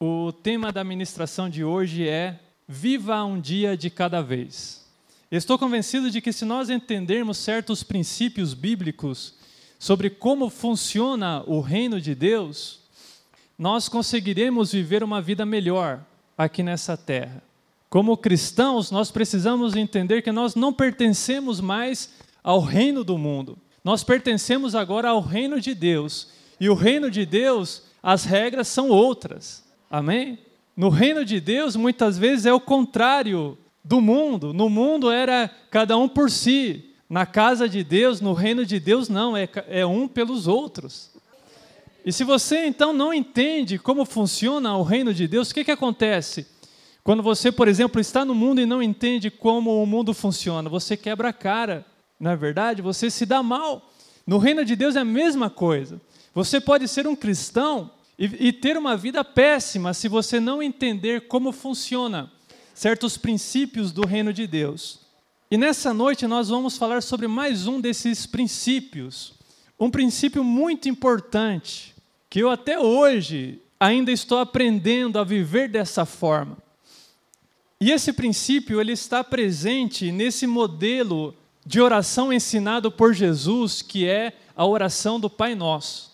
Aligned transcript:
O 0.00 0.30
tema 0.30 0.70
da 0.70 0.84
ministração 0.84 1.50
de 1.50 1.64
hoje 1.64 2.06
é 2.06 2.38
Viva 2.68 3.24
um 3.24 3.40
dia 3.40 3.76
de 3.76 3.90
cada 3.90 4.22
vez. 4.22 4.86
Estou 5.28 5.58
convencido 5.58 6.08
de 6.08 6.20
que, 6.20 6.32
se 6.32 6.44
nós 6.44 6.70
entendermos 6.70 7.36
certos 7.36 7.82
princípios 7.82 8.54
bíblicos 8.54 9.34
sobre 9.76 10.08
como 10.08 10.48
funciona 10.50 11.42
o 11.48 11.60
reino 11.60 12.00
de 12.00 12.14
Deus, 12.14 12.78
nós 13.58 13.88
conseguiremos 13.88 14.70
viver 14.70 15.02
uma 15.02 15.20
vida 15.20 15.44
melhor 15.44 16.06
aqui 16.36 16.62
nessa 16.62 16.96
terra. 16.96 17.42
Como 17.90 18.16
cristãos, 18.16 18.92
nós 18.92 19.10
precisamos 19.10 19.74
entender 19.74 20.22
que 20.22 20.30
nós 20.30 20.54
não 20.54 20.72
pertencemos 20.72 21.60
mais 21.60 22.14
ao 22.40 22.60
reino 22.60 23.02
do 23.02 23.18
mundo. 23.18 23.58
Nós 23.82 24.04
pertencemos 24.04 24.76
agora 24.76 25.08
ao 25.08 25.20
reino 25.20 25.60
de 25.60 25.74
Deus. 25.74 26.28
E 26.60 26.70
o 26.70 26.74
reino 26.74 27.10
de 27.10 27.26
Deus, 27.26 27.82
as 28.00 28.24
regras 28.24 28.68
são 28.68 28.90
outras. 28.90 29.66
Amém? 29.90 30.38
No 30.76 30.88
reino 30.90 31.24
de 31.24 31.40
Deus, 31.40 31.74
muitas 31.74 32.18
vezes 32.18 32.46
é 32.46 32.52
o 32.52 32.60
contrário 32.60 33.56
do 33.82 34.00
mundo. 34.00 34.52
No 34.52 34.68
mundo 34.68 35.10
era 35.10 35.50
cada 35.70 35.96
um 35.96 36.08
por 36.08 36.30
si. 36.30 36.84
Na 37.08 37.24
casa 37.24 37.68
de 37.68 37.82
Deus, 37.82 38.20
no 38.20 38.34
reino 38.34 38.66
de 38.66 38.78
Deus, 38.78 39.08
não, 39.08 39.34
é, 39.36 39.48
é 39.66 39.86
um 39.86 40.06
pelos 40.06 40.46
outros. 40.46 41.10
E 42.04 42.12
se 42.12 42.22
você 42.22 42.66
então 42.66 42.92
não 42.92 43.12
entende 43.12 43.78
como 43.78 44.04
funciona 44.04 44.76
o 44.76 44.82
reino 44.82 45.12
de 45.14 45.26
Deus, 45.26 45.50
o 45.50 45.54
que, 45.54 45.64
que 45.64 45.70
acontece? 45.70 46.46
Quando 47.02 47.22
você, 47.22 47.50
por 47.50 47.66
exemplo, 47.66 48.00
está 48.00 48.24
no 48.24 48.34
mundo 48.34 48.60
e 48.60 48.66
não 48.66 48.82
entende 48.82 49.30
como 49.30 49.82
o 49.82 49.86
mundo 49.86 50.12
funciona, 50.12 50.68
você 50.68 50.96
quebra 50.96 51.30
a 51.30 51.32
cara, 51.32 51.86
não 52.20 52.30
é 52.30 52.36
verdade? 52.36 52.82
Você 52.82 53.10
se 53.10 53.24
dá 53.24 53.42
mal. 53.42 53.90
No 54.26 54.36
reino 54.36 54.62
de 54.62 54.76
Deus 54.76 54.94
é 54.94 55.00
a 55.00 55.04
mesma 55.04 55.48
coisa. 55.48 55.98
Você 56.34 56.60
pode 56.60 56.86
ser 56.86 57.06
um 57.06 57.16
cristão 57.16 57.90
e, 58.18 58.48
e 58.48 58.52
ter 58.52 58.76
uma 58.76 58.96
vida 58.96 59.22
péssima 59.22 59.94
se 59.94 60.08
você 60.08 60.40
não 60.40 60.62
entender 60.62 61.28
como 61.28 61.52
funciona 61.52 62.30
certos 62.74 63.16
princípios 63.16 63.92
do 63.92 64.06
reino 64.06 64.32
de 64.32 64.46
Deus. 64.46 65.00
E 65.50 65.56
nessa 65.56 65.94
noite 65.94 66.26
nós 66.26 66.48
vamos 66.48 66.76
falar 66.76 67.02
sobre 67.02 67.26
mais 67.26 67.66
um 67.66 67.80
desses 67.80 68.26
princípios, 68.26 69.34
um 69.78 69.90
princípio 69.90 70.42
muito 70.42 70.88
importante, 70.88 71.94
que 72.28 72.40
eu 72.40 72.50
até 72.50 72.78
hoje 72.78 73.62
ainda 73.80 74.10
estou 74.10 74.38
aprendendo 74.38 75.18
a 75.18 75.24
viver 75.24 75.68
dessa 75.68 76.04
forma. 76.04 76.58
E 77.80 77.92
esse 77.92 78.12
princípio 78.12 78.80
ele 78.80 78.92
está 78.92 79.22
presente 79.22 80.10
nesse 80.10 80.46
modelo 80.46 81.34
de 81.64 81.80
oração 81.80 82.32
ensinado 82.32 82.90
por 82.90 83.14
Jesus, 83.14 83.82
que 83.82 84.06
é 84.06 84.32
a 84.56 84.66
oração 84.66 85.20
do 85.20 85.30
Pai 85.30 85.54
Nosso. 85.54 86.07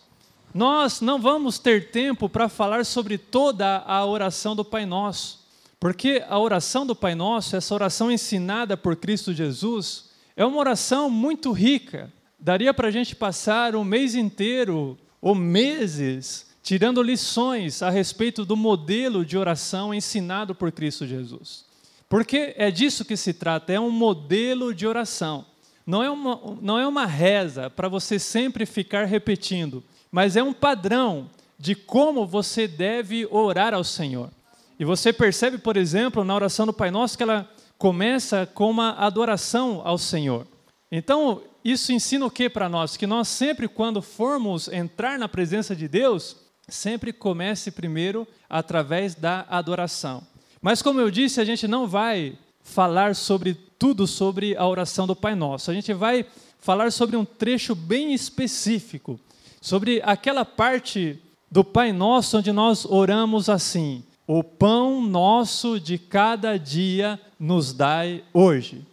Nós 0.55 1.01
não 1.01 1.21
vamos 1.21 1.59
ter 1.59 1.91
tempo 1.91 2.29
para 2.29 2.49
falar 2.49 2.87
sobre 2.87 3.19
toda 3.19 3.79
a 3.79 4.07
oração 4.07 4.55
do 4.55 4.65
Pai 4.65 4.87
Nosso, 4.87 5.45
porque 5.81 6.25
a 6.29 6.39
oração 6.39 6.87
do 6.87 6.95
Pai 6.95 7.17
Nosso, 7.17 7.57
essa 7.57 7.75
oração 7.75 8.09
ensinada 8.09 8.77
por 8.77 8.95
Cristo 8.95 9.35
Jesus, 9.35 10.11
é 10.37 10.45
uma 10.45 10.59
oração 10.59 11.11
muito 11.11 11.51
rica. 11.51 12.13
Daria 12.39 12.73
para 12.73 12.87
a 12.87 12.91
gente 12.93 13.17
passar 13.17 13.75
um 13.75 13.83
mês 13.83 14.15
inteiro 14.15 14.97
ou 15.21 15.35
meses 15.35 16.47
tirando 16.63 17.03
lições 17.03 17.83
a 17.83 17.91
respeito 17.91 18.45
do 18.45 18.57
modelo 18.57 19.25
de 19.25 19.37
oração 19.37 19.93
ensinado 19.93 20.55
por 20.55 20.71
Cristo 20.71 21.05
Jesus. 21.05 21.65
Porque 22.09 22.55
é 22.57 22.71
disso 22.71 23.05
que 23.05 23.17
se 23.17 23.35
trata, 23.35 23.73
é 23.73 23.81
um 23.81 23.91
modelo 23.91 24.73
de 24.73 24.87
oração. 24.87 25.45
Não 25.85 26.01
é 26.01 26.09
uma, 26.09 26.41
não 26.63 26.79
é 26.79 26.87
uma 26.87 27.07
reza 27.07 27.69
para 27.69 27.89
você 27.89 28.21
sempre 28.21 28.65
ficar 28.65 29.05
repetindo 29.05 29.83
mas 30.15 30.37
é 30.37 30.43
um 30.45 30.53
padrão 30.53 31.29
de 31.59 31.75
como 31.75 32.25
você 32.25 32.69
deve 32.69 33.27
orar 33.33 33.75
ao 33.75 33.83
Senhor. 33.83 34.31
E 34.79 34.85
você 34.85 35.13
percebe, 35.13 35.59
por 35.59 35.77
exemplo, 35.77 36.23
na 36.23 36.33
oração 36.33 36.65
do 36.65 36.73
Pai 36.73 36.89
Nosso, 36.89 37.17
que 37.17 37.25
ela 37.25 37.51
começa 37.77 38.47
com 38.47 38.71
uma 38.71 38.93
adoração 38.93 39.83
ao 39.85 39.99
Senhor. 39.99 40.47
Então, 40.89 41.43
isso 41.65 41.91
ensina 41.91 42.25
o 42.25 42.31
que 42.31 42.49
para 42.49 42.69
nós? 42.69 42.97
Que 42.97 43.09
nós 43.09 43.27
sempre, 43.27 43.67
quando 43.67 44.01
formos 44.01 44.69
entrar 44.69 45.19
na 45.19 45.29
presença 45.29 45.75
de 45.75 45.89
Deus, 45.89 46.37
sempre 46.69 47.13
comece 47.13 47.73
primeiro 47.73 48.25
através 48.49 49.17
da 49.17 49.45
adoração. 49.49 50.25
Mas, 50.63 50.81
como 50.81 51.01
eu 51.01 51.11
disse, 51.11 51.41
a 51.41 51.45
gente 51.45 51.67
não 51.67 51.89
vai 51.89 52.39
falar 52.63 53.17
sobre 53.17 53.55
tudo 53.55 54.07
sobre 54.07 54.57
a 54.57 54.65
oração 54.65 55.09
do 55.09 55.17
Pai 55.17 55.35
Nosso. 55.35 55.73
A 55.73 55.75
gente 55.75 55.93
vai 55.93 56.25
falar 56.61 56.93
sobre 56.93 57.17
um 57.17 57.25
trecho 57.25 57.75
bem 57.75 58.15
específico 58.15 59.19
sobre 59.65 60.03
aquela 60.05 60.45
parte 60.45 61.19
do 61.51 61.65
Pai 61.65 61.91
Nosso 61.91 62.37
onde 62.37 62.53
nós 62.53 62.85
oramos 62.85 63.49
assim: 63.49 64.05
O 64.27 64.45
pão 64.45 65.01
nosso 65.01 65.81
de 65.81 65.97
cada 65.97 66.59
dia 66.59 67.19
nos 67.41 67.73
dai 67.73 68.23
hoje. 68.35 68.87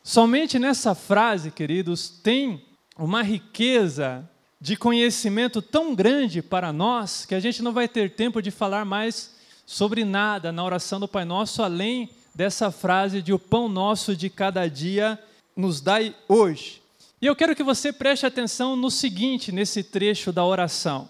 Somente 0.00 0.60
nessa 0.60 0.94
frase, 0.94 1.50
queridos, 1.50 2.08
tem 2.08 2.62
uma 2.96 3.20
riqueza 3.20 4.28
de 4.60 4.76
conhecimento 4.76 5.60
tão 5.60 5.92
grande 5.92 6.40
para 6.40 6.72
nós 6.72 7.26
que 7.26 7.34
a 7.34 7.40
gente 7.40 7.60
não 7.60 7.72
vai 7.72 7.88
ter 7.88 8.14
tempo 8.14 8.40
de 8.40 8.52
falar 8.52 8.84
mais 8.84 9.34
sobre 9.66 10.04
nada 10.04 10.52
na 10.52 10.62
oração 10.62 11.00
do 11.00 11.08
Pai 11.08 11.24
Nosso 11.24 11.64
além 11.64 12.08
dessa 12.32 12.70
frase 12.70 13.20
de 13.22 13.32
o 13.32 13.40
pão 13.40 13.68
nosso 13.68 14.14
de 14.14 14.30
cada 14.30 14.68
dia 14.68 15.18
nos 15.56 15.80
dai 15.80 16.14
hoje. 16.28 16.81
E 17.22 17.26
eu 17.26 17.36
quero 17.36 17.54
que 17.54 17.62
você 17.62 17.92
preste 17.92 18.26
atenção 18.26 18.74
no 18.74 18.90
seguinte, 18.90 19.52
nesse 19.52 19.84
trecho 19.84 20.32
da 20.32 20.44
oração. 20.44 21.08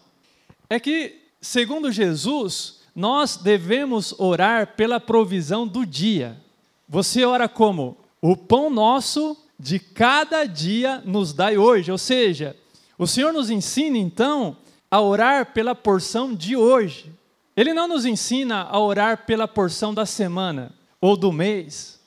É 0.68 0.78
que, 0.78 1.22
segundo 1.40 1.90
Jesus, 1.90 2.82
nós 2.94 3.38
devemos 3.38 4.14
orar 4.20 4.76
pela 4.76 5.00
provisão 5.00 5.66
do 5.66 5.86
dia. 5.86 6.38
Você 6.86 7.24
ora 7.24 7.48
como? 7.48 7.96
O 8.20 8.36
pão 8.36 8.68
nosso 8.68 9.34
de 9.58 9.78
cada 9.78 10.44
dia 10.44 11.00
nos 11.06 11.32
dai 11.32 11.56
hoje. 11.56 11.90
Ou 11.90 11.96
seja, 11.96 12.54
o 12.98 13.06
Senhor 13.06 13.32
nos 13.32 13.48
ensina 13.48 13.96
então 13.96 14.58
a 14.90 15.00
orar 15.00 15.54
pela 15.54 15.74
porção 15.74 16.34
de 16.34 16.54
hoje. 16.54 17.10
Ele 17.56 17.72
não 17.72 17.88
nos 17.88 18.04
ensina 18.04 18.64
a 18.64 18.78
orar 18.78 19.24
pela 19.24 19.48
porção 19.48 19.94
da 19.94 20.04
semana 20.04 20.74
ou 21.00 21.16
do 21.16 21.32
mês. 21.32 21.98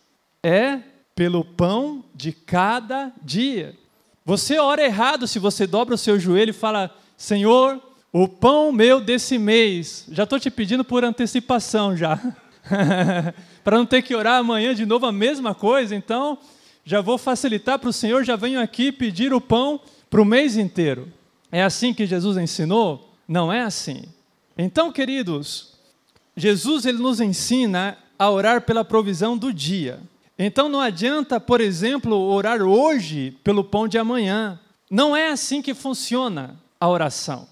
É 0.44 0.80
pelo 1.16 1.44
pão 1.44 2.06
de 2.14 2.32
cada 2.32 3.12
dia. 3.24 3.76
Você 4.26 4.58
ora 4.58 4.84
errado 4.84 5.28
se 5.28 5.38
você 5.38 5.68
dobra 5.68 5.94
o 5.94 5.98
seu 5.98 6.20
joelho 6.20 6.50
e 6.50 6.54
fala: 6.54 6.90
Senhor, 7.16 7.80
o 8.12 8.28
pão 8.28 8.72
meu 8.72 9.00
desse 9.00 9.38
mês. 9.38 10.08
Já 10.12 10.24
estou 10.24 10.40
te 10.40 10.50
pedindo 10.50 10.84
por 10.84 11.04
antecipação 11.04 11.96
já. 11.96 12.20
para 13.64 13.78
não 13.78 13.86
ter 13.86 14.02
que 14.02 14.16
orar 14.16 14.40
amanhã 14.40 14.74
de 14.74 14.86
novo 14.86 15.06
a 15.06 15.12
mesma 15.12 15.54
coisa, 15.54 15.96
então 15.96 16.40
já 16.84 17.02
vou 17.02 17.18
facilitar 17.18 17.78
para 17.78 17.90
o 17.90 17.94
Senhor, 17.94 18.24
já 18.24 18.36
venho 18.36 18.60
aqui 18.60 18.92
pedir 18.92 19.34
o 19.34 19.42
pão 19.42 19.80
para 20.10 20.22
o 20.22 20.26
mês 20.26 20.58
inteiro. 20.58 21.12
É 21.52 21.64
assim 21.64 21.94
que 21.94 22.06
Jesus 22.06 22.38
ensinou? 22.38 23.14
Não 23.28 23.52
é 23.52 23.62
assim. 23.62 24.04
Então, 24.58 24.92
queridos, 24.92 25.74
Jesus 26.36 26.86
ele 26.86 26.98
nos 26.98 27.20
ensina 27.20 27.98
a 28.18 28.30
orar 28.30 28.62
pela 28.62 28.86
provisão 28.86 29.38
do 29.38 29.54
dia. 29.54 30.00
Então 30.38 30.68
não 30.68 30.82
adianta, 30.82 31.40
por 31.40 31.62
exemplo, 31.62 32.16
orar 32.16 32.62
hoje 32.62 33.32
pelo 33.44 33.64
pão 33.64 33.88
de 33.88 33.98
amanhã. 33.98 34.60
Não 34.90 35.16
é 35.16 35.30
assim 35.30 35.62
que 35.62 35.74
funciona 35.74 36.60
a 36.80 36.90
oração. 36.90 37.48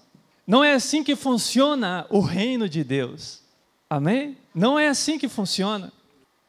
Não 0.46 0.62
é 0.62 0.74
assim 0.74 1.02
que 1.02 1.16
funciona 1.16 2.06
o 2.10 2.20
reino 2.20 2.68
de 2.68 2.84
Deus. 2.84 3.40
Amém? 3.88 4.36
Não 4.54 4.78
é 4.78 4.88
assim 4.88 5.18
que 5.18 5.28
funciona. 5.28 5.92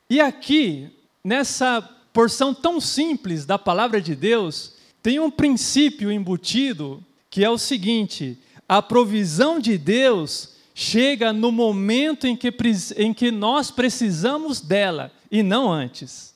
E 0.09 0.19
aqui, 0.19 0.89
nessa 1.23 1.81
porção 2.11 2.53
tão 2.53 2.79
simples 2.79 3.45
da 3.45 3.57
palavra 3.57 4.01
de 4.01 4.15
Deus, 4.15 4.73
tem 5.01 5.19
um 5.19 5.31
princípio 5.31 6.11
embutido 6.11 7.03
que 7.29 7.43
é 7.43 7.49
o 7.49 7.57
seguinte: 7.57 8.37
a 8.67 8.81
provisão 8.81 9.59
de 9.59 9.77
Deus 9.77 10.54
chega 10.77 11.31
no 11.31 11.53
momento 11.53 12.27
em 12.27 12.35
que, 12.35 12.53
em 12.97 13.13
que 13.13 13.31
nós 13.31 13.71
precisamos 13.71 14.59
dela 14.59 15.09
e 15.31 15.41
não 15.41 15.71
antes. 15.71 16.35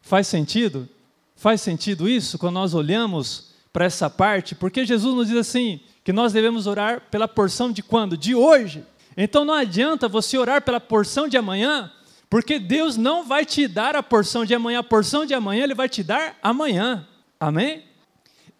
Faz 0.00 0.28
sentido? 0.28 0.88
Faz 1.34 1.60
sentido 1.60 2.08
isso 2.08 2.38
quando 2.38 2.54
nós 2.54 2.72
olhamos 2.72 3.52
para 3.72 3.84
essa 3.84 4.08
parte? 4.08 4.54
Porque 4.54 4.86
Jesus 4.86 5.12
nos 5.12 5.26
diz 5.26 5.36
assim: 5.36 5.80
que 6.04 6.12
nós 6.12 6.32
devemos 6.32 6.68
orar 6.68 7.02
pela 7.10 7.26
porção 7.26 7.72
de 7.72 7.82
quando? 7.82 8.16
De 8.16 8.32
hoje. 8.32 8.84
Então 9.16 9.44
não 9.44 9.54
adianta 9.54 10.06
você 10.06 10.38
orar 10.38 10.62
pela 10.62 10.78
porção 10.78 11.26
de 11.26 11.36
amanhã, 11.36 11.90
porque 12.30 12.60
Deus 12.60 12.96
não 12.96 13.24
vai 13.24 13.44
te 13.44 13.66
dar 13.66 13.96
a 13.96 14.02
porção 14.02 14.44
de 14.44 14.54
amanhã, 14.54 14.78
a 14.78 14.84
porção 14.84 15.26
de 15.26 15.34
amanhã 15.34 15.64
Ele 15.64 15.74
vai 15.74 15.88
te 15.88 16.04
dar 16.04 16.38
amanhã. 16.40 17.04
Amém? 17.40 17.82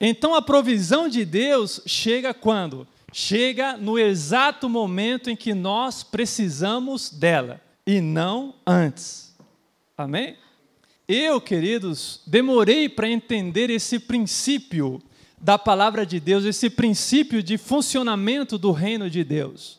Então 0.00 0.34
a 0.34 0.42
provisão 0.42 1.08
de 1.08 1.24
Deus 1.24 1.80
chega 1.86 2.34
quando? 2.34 2.86
Chega 3.16 3.76
no 3.76 3.96
exato 3.96 4.68
momento 4.68 5.30
em 5.30 5.36
que 5.36 5.54
nós 5.54 6.02
precisamos 6.02 7.08
dela 7.10 7.60
e 7.86 8.00
não 8.00 8.56
antes. 8.66 9.36
Amém? 9.96 10.36
Eu, 11.06 11.40
queridos, 11.40 12.22
demorei 12.26 12.88
para 12.88 13.08
entender 13.08 13.70
esse 13.70 14.00
princípio 14.00 15.00
da 15.40 15.56
palavra 15.56 16.04
de 16.04 16.18
Deus, 16.18 16.44
esse 16.44 16.68
princípio 16.68 17.40
de 17.40 17.56
funcionamento 17.56 18.58
do 18.58 18.72
reino 18.72 19.08
de 19.08 19.22
Deus. 19.22 19.78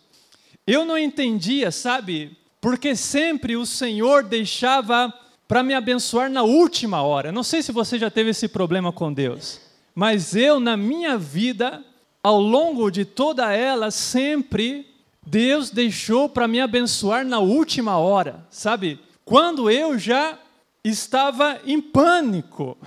eu 0.66 0.86
não 0.86 0.98
entendia, 0.98 1.72
sabe? 1.72 2.38
Porque 2.62 2.96
sempre 2.96 3.58
o 3.58 3.66
Senhor 3.66 4.24
deixava 4.24 5.14
para 5.46 5.62
me 5.62 5.74
abençoar 5.74 6.30
na 6.30 6.44
última 6.44 7.02
hora. 7.02 7.34
Não 7.34 7.44
sei 7.44 7.62
se 7.62 7.74
você 7.74 8.00
já 8.00 8.10
teve 8.10 8.30
esse 8.30 8.48
problema 8.48 8.94
com 8.94 9.12
Deus, 9.12 9.60
mas 9.94 10.38
eu, 10.38 10.58
na 10.58 10.78
minha 10.78 11.18
vida, 11.18 11.84
ao 12.26 12.42
longo 12.42 12.90
de 12.90 13.06
toda 13.06 13.54
ela, 13.54 13.92
sempre 13.92 14.88
Deus 15.24 15.70
deixou 15.70 16.28
para 16.28 16.48
me 16.48 16.60
abençoar 16.60 17.24
na 17.24 17.38
última 17.38 18.00
hora, 18.00 18.44
sabe? 18.50 19.00
Quando 19.24 19.70
eu 19.70 20.00
já 20.00 20.40
estava 20.84 21.62
em 21.68 21.80
pânico, 21.80 22.80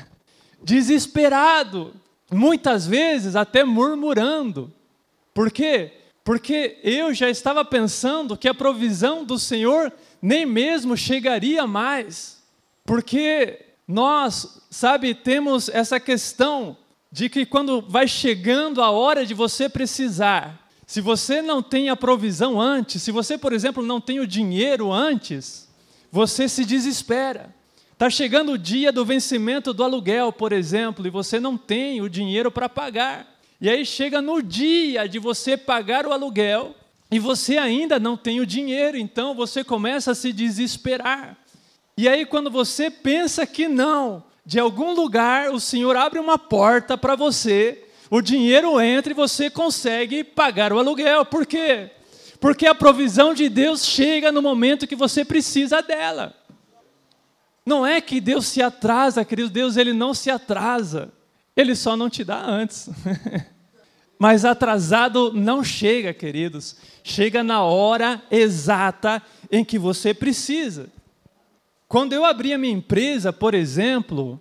desesperado, 0.64 1.92
muitas 2.32 2.86
vezes 2.86 3.36
até 3.36 3.62
murmurando. 3.62 4.72
Por 5.34 5.50
quê? 5.50 5.92
Porque 6.24 6.78
eu 6.82 7.12
já 7.12 7.28
estava 7.28 7.62
pensando 7.66 8.38
que 8.38 8.48
a 8.48 8.54
provisão 8.54 9.22
do 9.22 9.38
Senhor 9.38 9.92
nem 10.22 10.46
mesmo 10.46 10.96
chegaria 10.96 11.66
mais. 11.66 12.42
Porque 12.86 13.66
nós, 13.86 14.62
sabe, 14.70 15.14
temos 15.14 15.68
essa 15.68 16.00
questão 16.00 16.74
de 17.10 17.28
que 17.28 17.46
quando 17.46 17.80
vai 17.80 18.06
chegando 18.06 18.82
a 18.82 18.90
hora 18.90 19.24
de 19.24 19.34
você 19.34 19.68
precisar, 19.68 20.68
se 20.86 21.00
você 21.00 21.42
não 21.42 21.62
tem 21.62 21.88
a 21.88 21.96
provisão 21.96 22.60
antes, 22.60 23.02
se 23.02 23.10
você, 23.10 23.36
por 23.36 23.52
exemplo, 23.52 23.82
não 23.82 24.00
tem 24.00 24.20
o 24.20 24.26
dinheiro 24.26 24.92
antes, 24.92 25.68
você 26.10 26.48
se 26.48 26.64
desespera. 26.64 27.54
Está 27.92 28.08
chegando 28.08 28.52
o 28.52 28.58
dia 28.58 28.92
do 28.92 29.04
vencimento 29.04 29.74
do 29.74 29.82
aluguel, 29.82 30.32
por 30.32 30.52
exemplo, 30.52 31.06
e 31.06 31.10
você 31.10 31.40
não 31.40 31.56
tem 31.56 32.00
o 32.00 32.08
dinheiro 32.08 32.50
para 32.50 32.68
pagar. 32.68 33.26
E 33.60 33.68
aí 33.68 33.84
chega 33.84 34.22
no 34.22 34.40
dia 34.40 35.08
de 35.08 35.18
você 35.18 35.56
pagar 35.56 36.06
o 36.06 36.12
aluguel 36.12 36.76
e 37.10 37.18
você 37.18 37.58
ainda 37.58 37.98
não 37.98 38.16
tem 38.16 38.38
o 38.40 38.46
dinheiro, 38.46 38.96
então 38.96 39.34
você 39.34 39.64
começa 39.64 40.12
a 40.12 40.14
se 40.14 40.32
desesperar. 40.32 41.36
E 41.96 42.08
aí, 42.08 42.24
quando 42.24 42.48
você 42.48 42.90
pensa 42.90 43.44
que 43.44 43.66
não, 43.66 44.22
de 44.48 44.58
algum 44.58 44.94
lugar 44.94 45.50
o 45.50 45.60
Senhor 45.60 45.94
abre 45.94 46.18
uma 46.18 46.38
porta 46.38 46.96
para 46.96 47.14
você, 47.14 47.84
o 48.10 48.22
dinheiro 48.22 48.80
entra 48.80 49.12
e 49.12 49.14
você 49.14 49.50
consegue 49.50 50.24
pagar 50.24 50.72
o 50.72 50.78
aluguel. 50.78 51.22
Por 51.26 51.44
quê? 51.44 51.90
Porque 52.40 52.66
a 52.66 52.74
provisão 52.74 53.34
de 53.34 53.46
Deus 53.50 53.84
chega 53.84 54.32
no 54.32 54.40
momento 54.40 54.86
que 54.86 54.96
você 54.96 55.22
precisa 55.22 55.82
dela. 55.82 56.34
Não 57.66 57.86
é 57.86 58.00
que 58.00 58.22
Deus 58.22 58.46
se 58.46 58.62
atrasa, 58.62 59.22
querido, 59.22 59.50
Deus 59.50 59.76
ele 59.76 59.92
não 59.92 60.14
se 60.14 60.30
atrasa. 60.30 61.12
Ele 61.54 61.76
só 61.76 61.94
não 61.94 62.08
te 62.08 62.24
dá 62.24 62.42
antes. 62.42 62.88
Mas 64.18 64.46
atrasado 64.46 65.30
não 65.34 65.62
chega, 65.62 66.14
queridos. 66.14 66.74
Chega 67.04 67.42
na 67.44 67.62
hora 67.62 68.22
exata 68.30 69.22
em 69.52 69.62
que 69.62 69.78
você 69.78 70.14
precisa. 70.14 70.88
Quando 71.88 72.12
eu 72.12 72.22
abri 72.22 72.52
a 72.52 72.58
minha 72.58 72.74
empresa, 72.74 73.32
por 73.32 73.54
exemplo, 73.54 74.38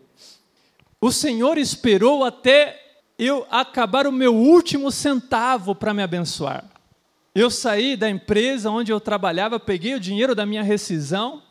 o 1.00 1.14
Senhor 1.14 1.58
esperou 1.58 2.26
até 2.26 2.78
eu 3.18 3.48
acabar 3.50 4.06
o 4.06 4.12
meu 4.12 4.36
último 4.36 4.92
centavo 4.92 5.74
para 5.74 5.94
me 5.94 6.04
abençoar. 6.04 6.66
Eu 7.34 7.50
saí 7.50 7.96
da 7.96 8.10
empresa 8.10 8.70
onde 8.70 8.92
eu 8.92 9.00
trabalhava, 9.00 9.58
peguei 9.60 9.96
o 9.96 10.00
dinheiro 10.00 10.36
da 10.36 10.46
minha 10.46 10.62
rescisão 10.62 11.42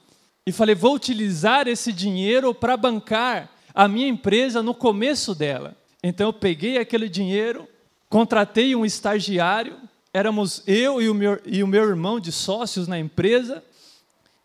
e 0.47 0.53
falei: 0.53 0.75
vou 0.75 0.95
utilizar 0.95 1.67
esse 1.67 1.91
dinheiro 1.95 2.55
para 2.55 2.77
bancar 2.77 3.51
a 3.75 3.89
minha 3.89 4.07
empresa 4.07 4.63
no 4.63 4.75
começo 4.75 5.35
dela. 5.35 5.75
Então 6.03 6.29
eu 6.29 6.33
peguei 6.33 6.77
aquele 6.77 7.09
dinheiro, 7.09 7.67
contratei 8.11 8.77
um 8.77 8.85
estagiário, 8.85 9.79
éramos 10.13 10.63
eu 10.67 11.01
e 11.01 11.09
o 11.09 11.15
meu, 11.15 11.41
e 11.47 11.63
o 11.63 11.67
meu 11.67 11.89
irmão 11.89 12.21
de 12.21 12.33
sócios 12.33 12.87
na 12.87 12.99
empresa, 12.99 13.65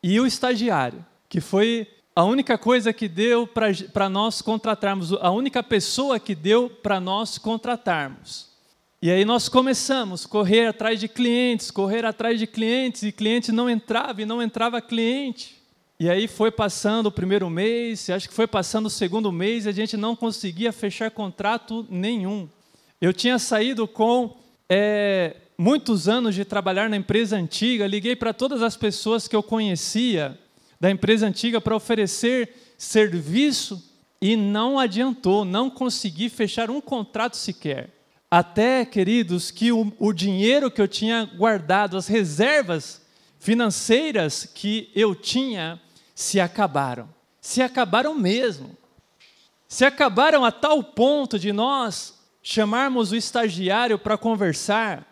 e 0.02 0.18
o 0.18 0.26
estagiário 0.26 1.11
que 1.32 1.40
foi 1.40 1.88
a 2.14 2.26
única 2.26 2.58
coisa 2.58 2.92
que 2.92 3.08
deu 3.08 3.48
para 3.48 4.10
nós 4.10 4.42
contratarmos, 4.42 5.14
a 5.14 5.32
única 5.32 5.64
pessoa 5.64 6.20
que 6.20 6.36
deu 6.36 6.70
para 6.70 7.00
nós 7.00 7.38
contratarmos. 7.38 8.50
E 9.02 9.10
aí 9.10 9.24
nós 9.24 9.48
começamos 9.48 10.26
a 10.26 10.28
correr 10.28 10.68
atrás 10.68 11.00
de 11.00 11.08
clientes, 11.08 11.72
correr 11.72 12.04
atrás 12.04 12.38
de 12.38 12.46
clientes, 12.46 13.04
e 13.04 13.14
cliente 13.14 13.50
não 13.54 13.70
entrava 13.70 14.22
e 14.22 14.26
não 14.26 14.44
entrava 14.44 14.82
cliente. 14.82 15.56
E 15.98 16.10
aí 16.10 16.28
foi 16.28 16.52
passando 16.52 17.06
o 17.06 17.12
primeiro 17.12 17.50
mês, 17.50 18.10
acho 18.10 18.28
que 18.28 18.36
foi 18.36 18.46
passando 18.46 18.88
o 18.88 18.90
segundo 18.90 19.32
mês, 19.32 19.66
e 19.66 19.70
a 19.70 19.72
gente 19.72 19.96
não 19.96 20.18
conseguia 20.18 20.74
fechar 20.74 21.10
contrato 21.12 21.88
nenhum. 21.90 22.50
Eu 23.00 23.14
tinha 23.14 23.40
saído 23.40 23.88
com 23.88 24.36
é, 24.68 25.38
muitos 25.58 26.10
anos 26.10 26.36
de 26.36 26.44
trabalhar 26.44 26.90
na 26.90 26.98
empresa 26.98 27.38
antiga, 27.38 27.88
liguei 27.88 28.18
para 28.18 28.34
todas 28.34 28.62
as 28.62 28.76
pessoas 28.76 29.30
que 29.30 29.36
eu 29.36 29.42
conhecia, 29.42 30.38
da 30.82 30.90
empresa 30.90 31.28
antiga 31.28 31.62
para 31.62 31.76
oferecer 31.76 32.74
serviço 32.76 33.88
e 34.20 34.36
não 34.36 34.80
adiantou, 34.80 35.46
não 35.46 35.70
consegui 35.70 36.28
fechar 36.28 36.72
um 36.72 36.82
contrato 36.82 37.38
sequer. 37.38 37.92
Até, 38.32 38.84
queridos, 38.84 39.52
que 39.52 39.72
o, 39.72 39.94
o 40.00 40.12
dinheiro 40.12 40.72
que 40.72 40.82
eu 40.82 40.88
tinha 40.88 41.30
guardado, 41.38 41.96
as 41.96 42.08
reservas 42.08 43.00
financeiras 43.38 44.44
que 44.44 44.90
eu 44.96 45.14
tinha, 45.14 45.80
se 46.16 46.40
acabaram. 46.40 47.08
Se 47.40 47.62
acabaram 47.62 48.16
mesmo. 48.16 48.76
Se 49.68 49.86
acabaram 49.86 50.44
a 50.44 50.52
tal 50.52 50.84
ponto 50.84 51.38
de 51.38 51.54
nós 51.54 52.20
chamarmos 52.42 53.12
o 53.12 53.16
estagiário 53.16 54.00
para 54.00 54.18
conversar 54.18 55.06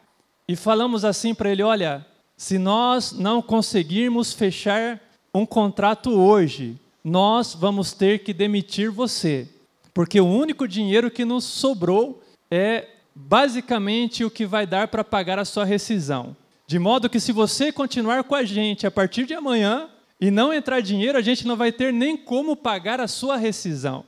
e 0.48 0.56
falamos 0.56 1.06
assim 1.06 1.36
para 1.36 1.52
ele: 1.52 1.62
olha, 1.62 2.04
se 2.36 2.58
nós 2.58 3.12
não 3.12 3.40
conseguirmos 3.40 4.34
fechar 4.34 5.00
um 5.34 5.46
contrato 5.46 6.12
hoje, 6.12 6.78
nós 7.04 7.54
vamos 7.54 7.94
ter 7.94 8.20
que 8.20 8.34
demitir 8.34 8.92
você, 8.92 9.48
porque 9.94 10.20
o 10.20 10.28
único 10.28 10.68
dinheiro 10.68 11.12
que 11.12 11.26
nos 11.26 11.44
sobrou 11.44 12.22
é 12.50 12.88
basicamente 13.16 14.24
o 14.24 14.32
que 14.32 14.46
vai 14.46 14.66
dar 14.66 14.88
para 14.88 15.04
pagar 15.04 15.40
a 15.40 15.46
sua 15.46 15.66
rescisão. 15.66 16.36
De 16.68 16.78
modo 16.78 17.10
que 17.10 17.20
se 17.20 17.32
você 17.32 17.72
continuar 17.72 18.24
com 18.24 18.36
a 18.36 18.44
gente 18.44 18.86
a 18.86 18.92
partir 18.92 19.26
de 19.26 19.34
amanhã 19.34 19.90
e 20.22 20.30
não 20.30 20.54
entrar 20.54 20.82
dinheiro, 20.82 21.18
a 21.18 21.22
gente 21.22 21.48
não 21.48 21.56
vai 21.56 21.72
ter 21.72 21.92
nem 21.92 22.16
como 22.16 22.56
pagar 22.56 23.00
a 23.00 23.08
sua 23.08 23.38
rescisão. 23.38 24.06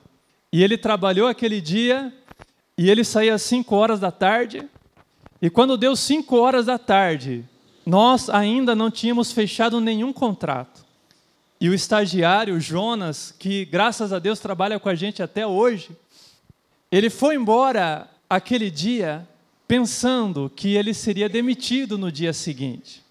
E 0.53 0.63
ele 0.63 0.77
trabalhou 0.77 1.27
aquele 1.27 1.59
dia 1.59 2.13
e 2.77 2.89
ele 2.89 3.03
saía 3.03 3.33
às 3.33 3.41
5 3.41 3.75
horas 3.75 3.99
da 3.99 4.11
tarde. 4.11 4.67
E 5.41 5.49
quando 5.49 5.77
deu 5.77 5.95
5 5.95 6.37
horas 6.37 6.65
da 6.65 6.77
tarde, 6.77 7.43
nós 7.85 8.29
ainda 8.29 8.75
não 8.75 8.91
tínhamos 8.91 9.31
fechado 9.31 9.81
nenhum 9.81 10.13
contrato. 10.13 10.85
E 11.61 11.69
o 11.69 11.75
estagiário, 11.75 12.59
Jonas, 12.59 13.35
que 13.37 13.65
graças 13.65 14.11
a 14.11 14.17
Deus 14.17 14.39
trabalha 14.39 14.79
com 14.79 14.89
a 14.89 14.95
gente 14.95 15.21
até 15.21 15.45
hoje, 15.45 15.95
ele 16.91 17.07
foi 17.07 17.35
embora 17.35 18.09
aquele 18.27 18.71
dia 18.71 19.29
pensando 19.67 20.51
que 20.55 20.73
ele 20.73 20.91
seria 20.91 21.29
demitido 21.29 21.99
no 21.99 22.11
dia 22.11 22.33
seguinte. 22.33 23.05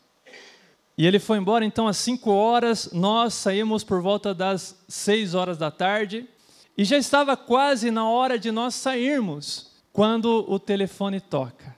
E 0.99 1.07
ele 1.07 1.21
foi 1.21 1.39
embora, 1.39 1.65
então, 1.65 1.87
às 1.87 1.97
5 1.99 2.29
horas, 2.29 2.91
nós 2.93 3.35
saímos 3.35 3.85
por 3.85 4.03
volta 4.03 4.35
das 4.35 4.77
6 4.89 5.37
horas 5.37 5.57
da 5.57 5.71
tarde, 5.71 6.29
e 6.77 6.85
já 6.85 6.99
estava 6.99 7.37
quase 7.37 7.93
na 7.93 8.09
hora 8.09 8.37
de 8.37 8.51
nós 8.51 8.75
sairmos, 8.75 9.71
quando 9.93 10.45
o 10.49 10.59
telefone 10.59 11.21
toca. 11.21 11.77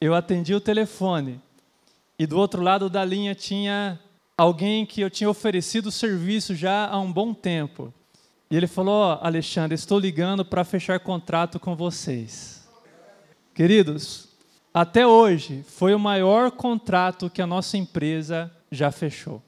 Eu 0.00 0.14
atendi 0.14 0.54
o 0.54 0.60
telefone, 0.60 1.40
e 2.16 2.24
do 2.24 2.38
outro 2.38 2.62
lado 2.62 2.88
da 2.88 3.04
linha 3.04 3.34
tinha 3.34 3.98
alguém 4.36 4.84
que 4.84 5.00
eu 5.00 5.10
tinha 5.10 5.30
oferecido 5.30 5.90
serviço 5.90 6.54
já 6.54 6.88
há 6.88 6.98
um 6.98 7.12
bom 7.12 7.32
tempo. 7.32 7.92
E 8.50 8.56
ele 8.56 8.66
falou: 8.66 8.94
oh, 8.94 9.26
Alexandre, 9.26 9.74
estou 9.74 9.98
ligando 9.98 10.44
para 10.44 10.64
fechar 10.64 11.00
contrato 11.00 11.58
com 11.58 11.74
vocês. 11.74 12.68
Queridos, 13.54 14.28
até 14.72 15.06
hoje 15.06 15.64
foi 15.66 15.94
o 15.94 15.98
maior 15.98 16.50
contrato 16.50 17.30
que 17.30 17.40
a 17.40 17.46
nossa 17.46 17.76
empresa 17.76 18.50
já 18.70 18.90
fechou. 18.90 19.42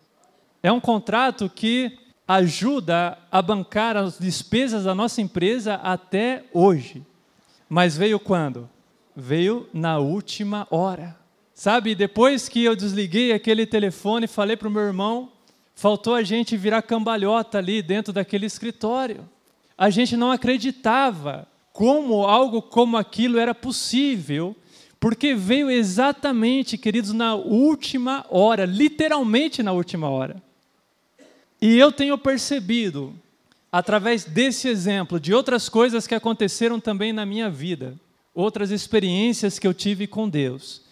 É 0.62 0.70
um 0.70 0.80
contrato 0.80 1.50
que 1.50 1.98
ajuda 2.26 3.18
a 3.30 3.40
bancar 3.40 3.96
as 3.96 4.18
despesas 4.18 4.84
da 4.84 4.94
nossa 4.94 5.20
empresa 5.20 5.74
até 5.74 6.44
hoje. 6.52 7.04
Mas 7.68 7.96
veio 7.96 8.18
quando? 8.18 8.68
Veio 9.14 9.68
na 9.72 9.98
última 9.98 10.66
hora. 10.70 11.16
Sabe, 11.58 11.94
depois 11.94 12.50
que 12.50 12.62
eu 12.62 12.76
desliguei 12.76 13.32
aquele 13.32 13.64
telefone, 13.64 14.26
falei 14.26 14.58
para 14.58 14.68
o 14.68 14.70
meu 14.70 14.82
irmão, 14.82 15.32
faltou 15.74 16.14
a 16.14 16.22
gente 16.22 16.54
virar 16.54 16.82
cambalhota 16.82 17.56
ali 17.56 17.80
dentro 17.80 18.12
daquele 18.12 18.44
escritório. 18.44 19.26
A 19.76 19.88
gente 19.88 20.18
não 20.18 20.30
acreditava 20.30 21.48
como 21.72 22.24
algo 22.24 22.60
como 22.60 22.98
aquilo 22.98 23.38
era 23.38 23.54
possível, 23.54 24.54
porque 25.00 25.34
veio 25.34 25.70
exatamente, 25.70 26.76
queridos, 26.76 27.14
na 27.14 27.34
última 27.34 28.26
hora, 28.28 28.66
literalmente 28.66 29.62
na 29.62 29.72
última 29.72 30.10
hora. 30.10 30.36
E 31.58 31.78
eu 31.78 31.90
tenho 31.90 32.18
percebido, 32.18 33.14
através 33.72 34.26
desse 34.26 34.68
exemplo, 34.68 35.18
de 35.18 35.32
outras 35.32 35.70
coisas 35.70 36.06
que 36.06 36.14
aconteceram 36.14 36.78
também 36.78 37.14
na 37.14 37.24
minha 37.24 37.48
vida, 37.48 37.98
outras 38.34 38.70
experiências 38.70 39.58
que 39.58 39.66
eu 39.66 39.72
tive 39.72 40.06
com 40.06 40.28
Deus, 40.28 40.84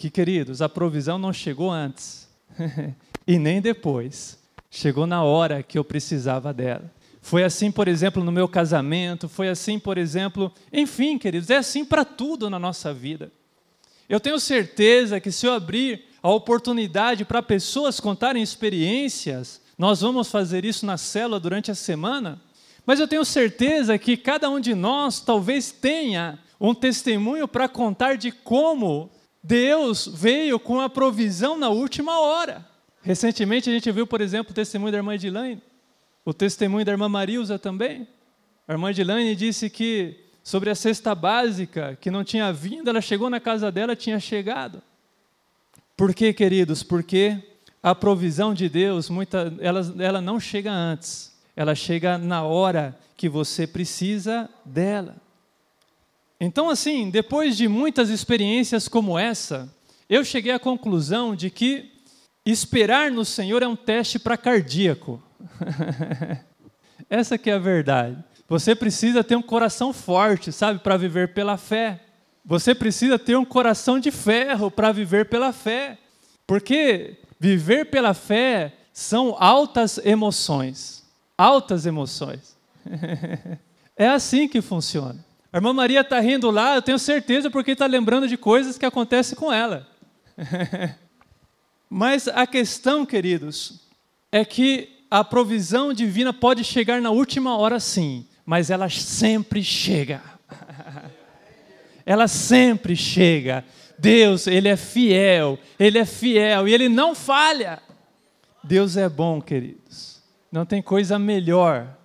que, 0.00 0.08
queridos, 0.08 0.62
a 0.62 0.68
provisão 0.68 1.18
não 1.18 1.30
chegou 1.30 1.70
antes 1.70 2.26
e 3.26 3.38
nem 3.38 3.60
depois. 3.60 4.38
Chegou 4.70 5.06
na 5.06 5.22
hora 5.22 5.62
que 5.62 5.76
eu 5.76 5.84
precisava 5.84 6.54
dela. 6.54 6.90
Foi 7.20 7.44
assim, 7.44 7.70
por 7.70 7.86
exemplo, 7.86 8.24
no 8.24 8.32
meu 8.32 8.48
casamento, 8.48 9.28
foi 9.28 9.50
assim, 9.50 9.78
por 9.78 9.98
exemplo, 9.98 10.50
enfim, 10.72 11.18
queridos, 11.18 11.50
é 11.50 11.58
assim 11.58 11.84
para 11.84 12.02
tudo 12.02 12.48
na 12.48 12.58
nossa 12.58 12.94
vida. 12.94 13.30
Eu 14.08 14.18
tenho 14.18 14.40
certeza 14.40 15.20
que 15.20 15.30
se 15.30 15.44
eu 15.44 15.52
abrir 15.52 16.06
a 16.22 16.30
oportunidade 16.30 17.26
para 17.26 17.42
pessoas 17.42 18.00
contarem 18.00 18.42
experiências, 18.42 19.60
nós 19.76 20.00
vamos 20.00 20.30
fazer 20.30 20.64
isso 20.64 20.86
na 20.86 20.96
célula 20.96 21.38
durante 21.38 21.70
a 21.70 21.74
semana, 21.74 22.40
mas 22.86 23.00
eu 23.00 23.06
tenho 23.06 23.24
certeza 23.24 23.98
que 23.98 24.16
cada 24.16 24.48
um 24.48 24.60
de 24.60 24.74
nós 24.74 25.20
talvez 25.20 25.70
tenha 25.70 26.38
um 26.58 26.74
testemunho 26.74 27.46
para 27.46 27.68
contar 27.68 28.16
de 28.16 28.32
como 28.32 29.10
Deus 29.42 30.06
veio 30.06 30.58
com 30.60 30.80
a 30.80 30.88
provisão 30.88 31.56
na 31.56 31.68
última 31.68 32.20
hora. 32.20 32.66
Recentemente 33.02 33.70
a 33.70 33.72
gente 33.72 33.90
viu, 33.90 34.06
por 34.06 34.20
exemplo, 34.20 34.52
o 34.52 34.54
testemunho 34.54 34.92
da 34.92 34.98
irmã 34.98 35.14
Edilane, 35.14 35.62
o 36.24 36.34
testemunho 36.34 36.84
da 36.84 36.92
irmã 36.92 37.08
Marilza 37.08 37.58
também. 37.58 38.06
A 38.68 38.72
irmã 38.72 38.90
Edilane 38.90 39.34
disse 39.34 39.70
que 39.70 40.24
sobre 40.42 40.70
a 40.70 40.74
cesta 40.74 41.14
básica, 41.14 41.96
que 42.00 42.10
não 42.10 42.24
tinha 42.24 42.52
vindo, 42.52 42.88
ela 42.88 43.00
chegou 43.00 43.30
na 43.30 43.40
casa 43.40 43.70
dela, 43.72 43.96
tinha 43.96 44.20
chegado. 44.20 44.82
Por 45.96 46.14
quê, 46.14 46.32
queridos? 46.32 46.82
Porque 46.82 47.38
a 47.82 47.94
provisão 47.94 48.52
de 48.52 48.68
Deus, 48.68 49.08
muita, 49.08 49.52
ela, 49.60 49.80
ela 49.98 50.20
não 50.20 50.38
chega 50.38 50.70
antes, 50.70 51.34
ela 51.56 51.74
chega 51.74 52.18
na 52.18 52.42
hora 52.42 52.98
que 53.16 53.28
você 53.28 53.66
precisa 53.66 54.48
dela. 54.64 55.16
Então, 56.40 56.70
assim, 56.70 57.10
depois 57.10 57.54
de 57.54 57.68
muitas 57.68 58.08
experiências 58.08 58.88
como 58.88 59.18
essa, 59.18 59.68
eu 60.08 60.24
cheguei 60.24 60.52
à 60.52 60.58
conclusão 60.58 61.36
de 61.36 61.50
que 61.50 61.92
esperar 62.46 63.10
no 63.10 63.26
Senhor 63.26 63.62
é 63.62 63.68
um 63.68 63.76
teste 63.76 64.18
para 64.18 64.38
cardíaco. 64.38 65.22
essa 67.10 67.36
que 67.36 67.50
é 67.50 67.54
a 67.54 67.58
verdade. 67.58 68.16
Você 68.48 68.74
precisa 68.74 69.22
ter 69.22 69.36
um 69.36 69.42
coração 69.42 69.92
forte, 69.92 70.50
sabe, 70.50 70.80
para 70.80 70.96
viver 70.96 71.34
pela 71.34 71.56
fé. 71.56 72.00
Você 72.44 72.74
precisa 72.74 73.18
ter 73.18 73.36
um 73.36 73.44
coração 73.44 74.00
de 74.00 74.10
ferro 74.10 74.70
para 74.70 74.90
viver 74.92 75.26
pela 75.26 75.52
fé. 75.52 75.98
Porque 76.46 77.18
viver 77.38 77.90
pela 77.90 78.14
fé 78.14 78.72
são 78.92 79.36
altas 79.38 79.98
emoções. 79.98 81.04
Altas 81.36 81.86
emoções. 81.86 82.56
é 83.94 84.08
assim 84.08 84.48
que 84.48 84.62
funciona. 84.62 85.29
A 85.52 85.56
irmã 85.56 85.72
Maria 85.72 86.00
está 86.02 86.20
rindo 86.20 86.50
lá, 86.50 86.76
eu 86.76 86.82
tenho 86.82 86.98
certeza, 86.98 87.50
porque 87.50 87.72
está 87.72 87.86
lembrando 87.86 88.28
de 88.28 88.36
coisas 88.36 88.78
que 88.78 88.86
acontecem 88.86 89.36
com 89.36 89.52
ela. 89.52 89.86
Mas 91.90 92.28
a 92.28 92.46
questão, 92.46 93.04
queridos, 93.04 93.80
é 94.30 94.44
que 94.44 95.04
a 95.10 95.24
provisão 95.24 95.92
divina 95.92 96.32
pode 96.32 96.62
chegar 96.62 97.00
na 97.02 97.10
última 97.10 97.56
hora, 97.56 97.80
sim, 97.80 98.24
mas 98.46 98.70
ela 98.70 98.88
sempre 98.88 99.60
chega. 99.60 100.22
ela 102.06 102.28
sempre 102.28 102.94
chega. 102.94 103.64
Deus, 103.98 104.46
Ele 104.46 104.68
é 104.68 104.76
fiel, 104.76 105.58
Ele 105.76 105.98
é 105.98 106.04
fiel 106.04 106.68
e 106.68 106.72
Ele 106.72 106.88
não 106.88 107.12
falha. 107.12 107.82
Deus 108.62 108.96
é 108.96 109.08
bom, 109.08 109.42
queridos. 109.42 110.22
Não 110.52 110.64
tem 110.64 110.80
coisa 110.80 111.18
melhor. 111.18 111.96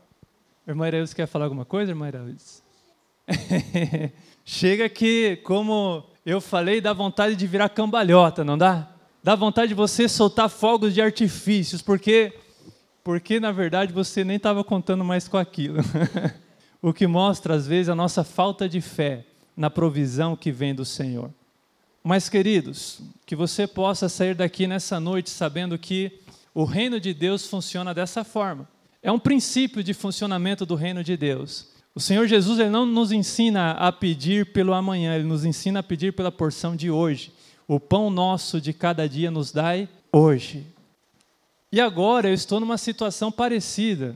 Irmã 0.67 0.87
Iraúz 0.87 1.13
quer 1.13 1.27
falar 1.27 1.45
alguma 1.45 1.63
coisa, 1.63 1.91
irmã 1.91 2.07
Iraúz? 2.07 2.64
Chega 4.45 4.87
que, 4.87 5.37
como 5.37 6.03
eu 6.25 6.39
falei, 6.39 6.79
dá 6.79 6.93
vontade 6.93 7.35
de 7.35 7.47
virar 7.47 7.69
cambalhota, 7.69 8.43
não 8.43 8.57
dá? 8.57 8.91
Dá 9.23 9.35
vontade 9.35 9.69
de 9.69 9.73
você 9.73 10.07
soltar 10.07 10.49
fogos 10.49 10.93
de 10.93 11.01
artifícios, 11.01 11.81
porque, 11.81 12.33
porque 13.03 13.39
na 13.39 13.51
verdade 13.51 13.91
você 13.91 14.23
nem 14.23 14.37
estava 14.37 14.63
contando 14.63 15.03
mais 15.03 15.27
com 15.27 15.37
aquilo. 15.37 15.79
o 16.81 16.93
que 16.93 17.07
mostra, 17.07 17.55
às 17.55 17.65
vezes, 17.65 17.89
a 17.89 17.95
nossa 17.95 18.23
falta 18.23 18.69
de 18.69 18.81
fé 18.81 19.25
na 19.57 19.69
provisão 19.69 20.35
que 20.35 20.51
vem 20.51 20.75
do 20.75 20.85
Senhor. 20.85 21.31
Mas, 22.03 22.29
queridos, 22.29 23.01
que 23.25 23.35
você 23.35 23.65
possa 23.65 24.07
sair 24.07 24.35
daqui 24.35 24.67
nessa 24.67 24.99
noite 24.99 25.31
sabendo 25.31 25.75
que 25.79 26.19
o 26.53 26.63
reino 26.63 26.99
de 26.99 27.13
Deus 27.13 27.47
funciona 27.47 27.93
dessa 27.93 28.23
forma. 28.23 28.69
É 29.01 29.11
um 29.11 29.17
princípio 29.17 29.83
de 29.83 29.93
funcionamento 29.93 30.65
do 30.65 30.75
reino 30.75 31.03
de 31.03 31.17
Deus. 31.17 31.74
O 31.95 31.99
Senhor 32.01 32.27
Jesus 32.27 32.59
ele 32.59 32.69
não 32.69 32.85
nos 32.85 33.13
ensina 33.13 33.71
a 33.71 33.89
pedir 33.89 34.47
pelo 34.47 34.73
amanhã, 34.73 35.15
ele 35.15 35.23
nos 35.23 35.45
ensina 35.45 35.79
a 35.79 35.83
pedir 35.83 36.11
pela 36.11 36.29
porção 36.29 36.75
de 36.75 36.91
hoje. 36.91 37.31
O 37.65 37.79
pão 37.79 38.09
nosso 38.09 38.59
de 38.59 38.73
cada 38.73 39.07
dia 39.07 39.31
nos 39.31 39.49
dai 39.49 39.87
hoje. 40.11 40.67
E 41.71 41.79
agora 41.79 42.27
eu 42.27 42.33
estou 42.33 42.59
numa 42.59 42.77
situação 42.77 43.31
parecida. 43.31 44.13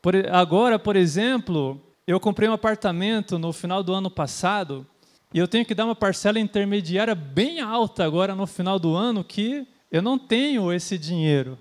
Por, 0.00 0.14
agora, 0.30 0.78
por 0.78 0.94
exemplo, 0.94 1.80
eu 2.06 2.20
comprei 2.20 2.48
um 2.48 2.52
apartamento 2.52 3.36
no 3.36 3.52
final 3.52 3.82
do 3.82 3.92
ano 3.92 4.08
passado 4.08 4.86
e 5.34 5.40
eu 5.40 5.48
tenho 5.48 5.66
que 5.66 5.74
dar 5.74 5.86
uma 5.86 5.96
parcela 5.96 6.38
intermediária 6.38 7.16
bem 7.16 7.60
alta 7.60 8.04
agora 8.04 8.32
no 8.32 8.46
final 8.46 8.78
do 8.78 8.94
ano 8.94 9.24
que 9.24 9.66
eu 9.90 10.00
não 10.00 10.16
tenho 10.16 10.72
esse 10.72 10.96
dinheiro. 10.96 11.58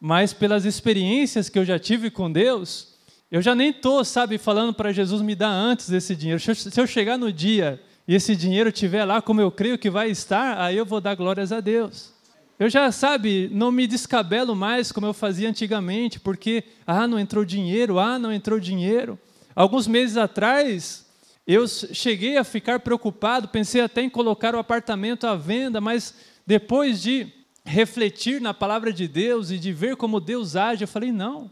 Mas 0.00 0.32
pelas 0.32 0.64
experiências 0.64 1.50
que 1.50 1.58
eu 1.58 1.64
já 1.64 1.78
tive 1.78 2.10
com 2.10 2.32
Deus, 2.32 2.93
eu 3.34 3.42
já 3.42 3.52
nem 3.52 3.70
estou, 3.70 4.04
sabe, 4.04 4.38
falando 4.38 4.72
para 4.72 4.92
Jesus 4.92 5.20
me 5.20 5.34
dar 5.34 5.50
antes 5.50 5.88
desse 5.88 6.14
dinheiro. 6.14 6.40
Se 6.40 6.80
eu 6.80 6.86
chegar 6.86 7.18
no 7.18 7.32
dia 7.32 7.82
e 8.06 8.14
esse 8.14 8.36
dinheiro 8.36 8.68
estiver 8.68 9.04
lá 9.04 9.20
como 9.20 9.40
eu 9.40 9.50
creio 9.50 9.76
que 9.76 9.90
vai 9.90 10.08
estar, 10.08 10.56
aí 10.60 10.76
eu 10.76 10.86
vou 10.86 11.00
dar 11.00 11.16
glórias 11.16 11.50
a 11.50 11.58
Deus. 11.58 12.12
Eu 12.60 12.70
já, 12.70 12.92
sabe, 12.92 13.50
não 13.52 13.72
me 13.72 13.88
descabelo 13.88 14.54
mais 14.54 14.92
como 14.92 15.08
eu 15.08 15.12
fazia 15.12 15.48
antigamente, 15.48 16.20
porque, 16.20 16.62
ah, 16.86 17.08
não 17.08 17.18
entrou 17.18 17.44
dinheiro, 17.44 17.98
ah, 17.98 18.20
não 18.20 18.32
entrou 18.32 18.60
dinheiro. 18.60 19.18
Alguns 19.52 19.88
meses 19.88 20.16
atrás, 20.16 21.04
eu 21.44 21.66
cheguei 21.66 22.36
a 22.36 22.44
ficar 22.44 22.78
preocupado, 22.78 23.48
pensei 23.48 23.80
até 23.80 24.02
em 24.02 24.08
colocar 24.08 24.54
o 24.54 24.60
apartamento 24.60 25.26
à 25.26 25.34
venda, 25.34 25.80
mas 25.80 26.14
depois 26.46 27.02
de 27.02 27.26
refletir 27.64 28.40
na 28.40 28.54
palavra 28.54 28.92
de 28.92 29.08
Deus 29.08 29.50
e 29.50 29.58
de 29.58 29.72
ver 29.72 29.96
como 29.96 30.20
Deus 30.20 30.54
age, 30.54 30.84
eu 30.84 30.88
falei: 30.88 31.10
não, 31.10 31.50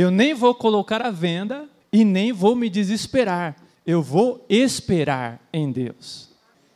eu 0.00 0.10
nem 0.10 0.34
vou 0.34 0.54
colocar 0.54 1.02
à 1.02 1.10
venda 1.10 1.68
e 1.92 2.04
nem 2.04 2.32
vou 2.32 2.54
me 2.54 2.70
desesperar. 2.70 3.56
Eu 3.86 4.02
vou 4.02 4.44
esperar 4.48 5.40
em 5.52 5.70
Deus. 5.70 6.28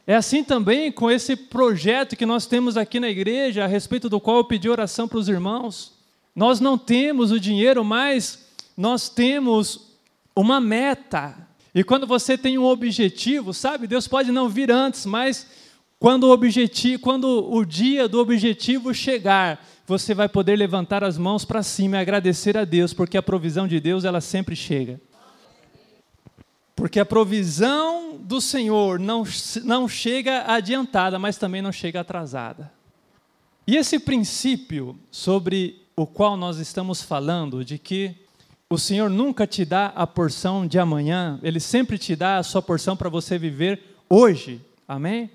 É 0.07 0.15
assim 0.15 0.45
também 0.45 0.93
com 0.93 1.11
esse 1.11 1.35
projeto 1.35 2.17
que 2.17 2.27
nós 2.27 2.47
temos 2.47 2.77
aqui 2.77 3.01
na 3.01 3.09
igreja, 3.09 3.65
a 3.65 3.67
respeito 3.67 4.09
do 4.09 4.21
qual 4.21 4.39
eu 4.39 4.45
pedi 4.45 4.69
oração 4.69 5.09
para 5.09 5.19
os 5.19 5.29
irmãos. 5.29 5.95
Nós 6.35 6.61
não 6.61 6.77
temos 6.77 7.31
o 7.31 7.41
dinheiro, 7.41 7.85
mas 7.85 8.47
nós 8.77 9.09
temos 9.09 9.93
uma 10.37 10.61
meta. 10.61 11.49
E 11.75 11.83
quando 11.83 12.07
você 12.07 12.37
tem 12.37 12.59
um 12.59 12.65
objetivo, 12.65 13.55
sabe, 13.55 13.87
Deus 13.87 14.07
pode 14.07 14.31
não 14.31 14.49
vir 14.49 14.71
antes, 14.71 15.07
mas 15.07 15.47
quando 16.05 16.25
o 16.25 16.33
objetivo, 16.33 17.01
quando 17.01 17.51
o 17.51 17.65
dia 17.65 18.07
do 18.07 18.21
objetivo 18.21 18.93
chegar, 18.93 19.67
você 19.87 20.13
vai 20.13 20.29
poder 20.29 20.55
levantar 20.55 21.03
as 21.03 21.17
mãos 21.17 21.47
para 21.47 21.63
cima 21.63 21.97
e 21.97 21.99
agradecer 21.99 22.59
a 22.59 22.65
Deus, 22.67 22.93
porque 22.93 23.17
a 23.17 23.23
provisão 23.23 23.67
de 23.67 23.81
Deus 23.81 24.05
ela 24.05 24.21
sempre 24.21 24.55
chega. 24.55 25.01
Porque 26.77 27.01
a 27.01 27.07
provisão 27.07 28.19
do 28.21 28.39
Senhor 28.39 28.99
não, 29.01 29.25
não 29.65 29.89
chega 29.89 30.45
adiantada, 30.47 31.19
mas 31.19 31.39
também 31.39 31.63
não 31.63 31.73
chega 31.73 32.01
atrasada. 32.01 32.71
E 33.67 33.75
esse 33.75 33.99
princípio 33.99 34.99
sobre 35.11 35.87
o 35.97 36.07
qual 36.07 36.37
nós 36.37 36.59
estamos 36.59 37.01
falando, 37.01 37.65
de 37.65 37.79
que 37.79 38.15
o 38.69 38.77
Senhor 38.77 39.09
nunca 39.09 39.47
te 39.47 39.65
dá 39.65 39.87
a 39.97 40.07
porção 40.07 40.67
de 40.67 40.79
amanhã, 40.79 41.41
Ele 41.43 41.61
sempre 41.61 41.97
te 41.97 42.15
dá 42.15 42.37
a 42.37 42.43
sua 42.43 42.61
porção 42.61 42.95
para 42.95 43.09
você 43.09 43.39
viver 43.39 43.81
hoje. 44.11 44.61
Amém? 44.87 45.31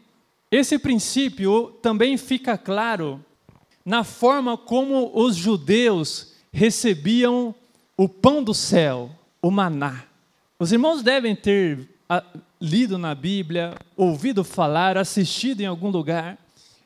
Esse 0.52 0.80
princípio 0.80 1.78
também 1.82 2.18
fica 2.18 2.58
claro 2.58 3.24
na 3.86 4.04
forma 4.04 4.58
como 4.58 5.12
os 5.14 5.36
judeus 5.36 6.34
recebiam 6.52 7.54
o 7.96 8.10
pão 8.10 8.44
do 8.44 8.54
céu, 8.54 9.12
o 9.42 9.52
maná. 9.52 10.06
Os 10.58 10.72
irmãos 10.72 11.04
devem 11.04 11.36
ter 11.36 11.88
ah, 12.08 12.24
lido 12.60 12.98
na 12.98 13.14
Bíblia, 13.14 13.76
ouvido 13.96 14.44
falar, 14.44 14.98
assistido 14.98 15.62
em 15.62 15.66
algum 15.66 15.90
lugar, 15.90 16.38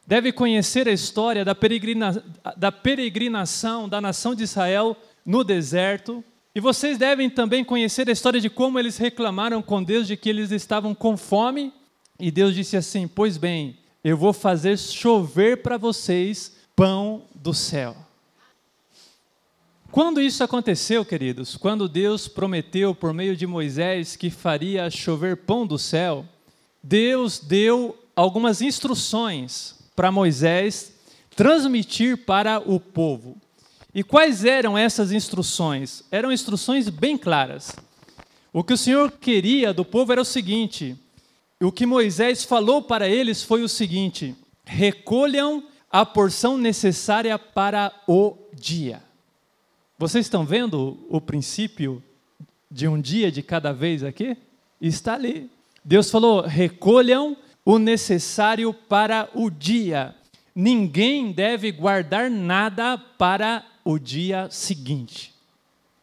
deve 0.06 0.32
conhecer 0.32 0.88
a 0.88 0.92
história 0.92 1.46
da, 1.46 1.56
peregrina, 1.56 2.24
da 2.58 2.72
peregrinação 2.72 3.88
da 3.88 4.02
nação 4.02 4.36
de 4.36 4.44
Israel 4.44 4.96
no 5.26 5.44
deserto. 5.44 6.24
E 6.54 6.60
vocês 6.60 6.98
devem 6.98 7.30
também 7.30 7.64
conhecer 7.64 8.08
a 8.10 8.12
história 8.12 8.40
de 8.40 8.50
como 8.50 8.78
eles 8.78 8.98
reclamaram 8.98 9.62
com 9.62 9.82
Deus 9.82 10.06
de 10.06 10.18
que 10.18 10.30
eles 10.30 10.52
estavam 10.52 10.94
com 10.94 11.18
fome. 11.18 11.74
E 12.20 12.32
Deus 12.32 12.54
disse 12.54 12.78
assim: 12.78 13.08
Pois 13.08 13.38
bem, 13.38 13.78
eu 14.04 14.18
vou 14.18 14.34
fazer 14.34 14.78
chover 14.78 15.62
para 15.62 15.78
vocês 15.78 16.56
pão 16.76 17.24
do 17.34 17.54
céu. 17.54 17.96
Quando 19.92 20.20
isso 20.20 20.44
aconteceu, 20.44 21.06
queridos, 21.06 21.56
quando 21.56 21.88
Deus 21.88 22.28
prometeu 22.28 22.96
por 22.96 23.14
meio 23.14 23.38
de 23.38 23.46
Moisés 23.46 24.16
que 24.16 24.32
faria 24.32 24.90
chover 24.90 25.38
pão 25.38 25.68
do 25.68 25.78
céu, 25.78 26.26
Deus 26.82 27.40
deu 27.40 27.96
algumas 28.16 28.62
instruções 28.62 29.76
para 29.96 30.12
Moisés 30.12 30.94
transmitir 31.36 32.18
para 32.18 32.60
o 32.60 32.80
povo. 32.80 33.38
E 33.94 34.04
quais 34.04 34.44
eram 34.44 34.76
essas 34.76 35.12
instruções? 35.12 36.04
Eram 36.12 36.32
instruções 36.32 36.90
bem 36.90 37.16
claras. 37.16 37.76
O 38.52 38.64
que 38.64 38.74
o 38.74 38.78
Senhor 38.78 39.12
queria 39.12 39.72
do 39.72 39.86
povo 39.86 40.12
era 40.12 40.22
o 40.22 40.26
seguinte: 40.26 40.98
o 41.64 41.72
que 41.72 41.86
Moisés 41.86 42.44
falou 42.44 42.82
para 42.82 43.08
eles 43.08 43.44
foi 43.44 43.64
o 43.64 43.70
seguinte: 43.70 44.36
recolham 44.66 45.64
a 45.90 46.06
porção 46.06 46.58
necessária 46.58 47.38
para 47.38 47.94
o 48.08 48.36
dia. 48.54 49.02
Vocês 49.98 50.26
estão 50.26 50.46
vendo 50.46 51.06
o 51.10 51.22
princípio 51.22 52.04
de 52.70 52.88
um 52.88 53.00
dia 53.00 53.32
de 53.32 53.44
cada 53.44 53.72
vez 53.72 54.04
aqui? 54.04 54.36
Está 54.82 55.14
ali. 55.14 55.50
Deus 55.84 56.10
falou: 56.10 56.42
recolham 56.42 57.38
o 57.64 57.78
necessário 57.78 58.74
para 58.74 59.30
o 59.34 59.50
dia. 59.50 60.16
Ninguém 60.56 61.32
deve 61.32 61.72
guardar 61.72 62.30
nada 62.30 62.98
para 62.98 63.66
o 63.84 63.98
dia 63.98 64.48
seguinte. 64.52 65.34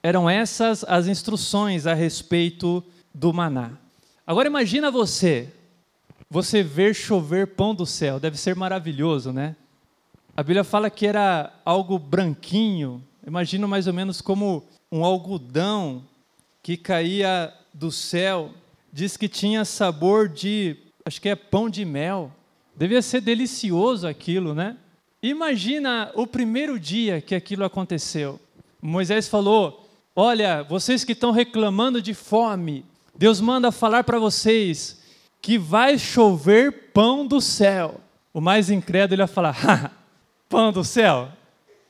Eram 0.02 0.28
essas 0.28 0.82
as 0.84 1.06
instruções 1.06 1.86
a 1.86 1.94
respeito 1.94 2.82
do 3.14 3.32
maná. 3.32 3.72
Agora 4.26 4.48
imagina 4.48 4.90
você, 4.90 5.52
você 6.28 6.62
ver 6.62 6.94
chover 6.94 7.48
pão 7.48 7.74
do 7.74 7.86
céu, 7.86 8.20
deve 8.20 8.36
ser 8.38 8.54
maravilhoso, 8.54 9.32
né? 9.32 9.56
A 10.36 10.42
Bíblia 10.42 10.62
fala 10.62 10.88
que 10.88 11.06
era 11.06 11.52
algo 11.64 11.98
branquinho, 11.98 13.02
imagina 13.26 13.66
mais 13.66 13.86
ou 13.86 13.92
menos 13.92 14.20
como 14.20 14.64
um 14.90 15.04
algodão 15.04 16.04
que 16.62 16.76
caía 16.76 17.52
do 17.72 17.90
céu, 17.90 18.50
diz 18.92 19.16
que 19.16 19.28
tinha 19.28 19.64
sabor 19.64 20.28
de, 20.28 20.76
acho 21.04 21.20
que 21.20 21.28
é 21.28 21.34
pão 21.34 21.68
de 21.68 21.84
mel. 21.84 22.32
Devia 22.76 23.02
ser 23.02 23.20
delicioso 23.20 24.06
aquilo, 24.06 24.54
né? 24.54 24.76
Imagina 25.22 26.10
o 26.14 26.26
primeiro 26.26 26.78
dia 26.78 27.20
que 27.20 27.34
aquilo 27.34 27.64
aconteceu. 27.64 28.40
Moisés 28.80 29.28
falou: 29.28 29.88
Olha, 30.16 30.62
vocês 30.62 31.04
que 31.04 31.12
estão 31.12 31.30
reclamando 31.30 32.00
de 32.00 32.14
fome, 32.14 32.84
Deus 33.16 33.40
manda 33.40 33.70
falar 33.70 34.04
para 34.04 34.18
vocês 34.18 35.00
que 35.42 35.58
vai 35.58 35.98
chover 35.98 36.90
pão 36.92 37.26
do 37.26 37.40
céu. 37.40 38.00
O 38.32 38.40
mais 38.40 38.70
incrédulo 38.70 39.22
ia 39.22 39.26
falar: 39.26 39.92
pão 40.48 40.72
do 40.72 40.84
céu? 40.84 41.28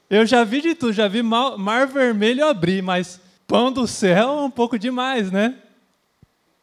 Eu 0.09 0.27
já 0.27 0.43
vi 0.43 0.61
de 0.61 0.75
tudo, 0.75 0.93
já 0.93 1.07
vi 1.07 1.23
mar, 1.23 1.87
vermelho 1.87 2.47
abrir, 2.47 2.83
mas 2.83 3.21
pão 3.47 3.71
do 3.71 3.87
céu 3.87 4.31
é 4.31 4.43
um 4.43 4.51
pouco 4.51 4.79
demais, 4.79 5.31
né? 5.31 5.57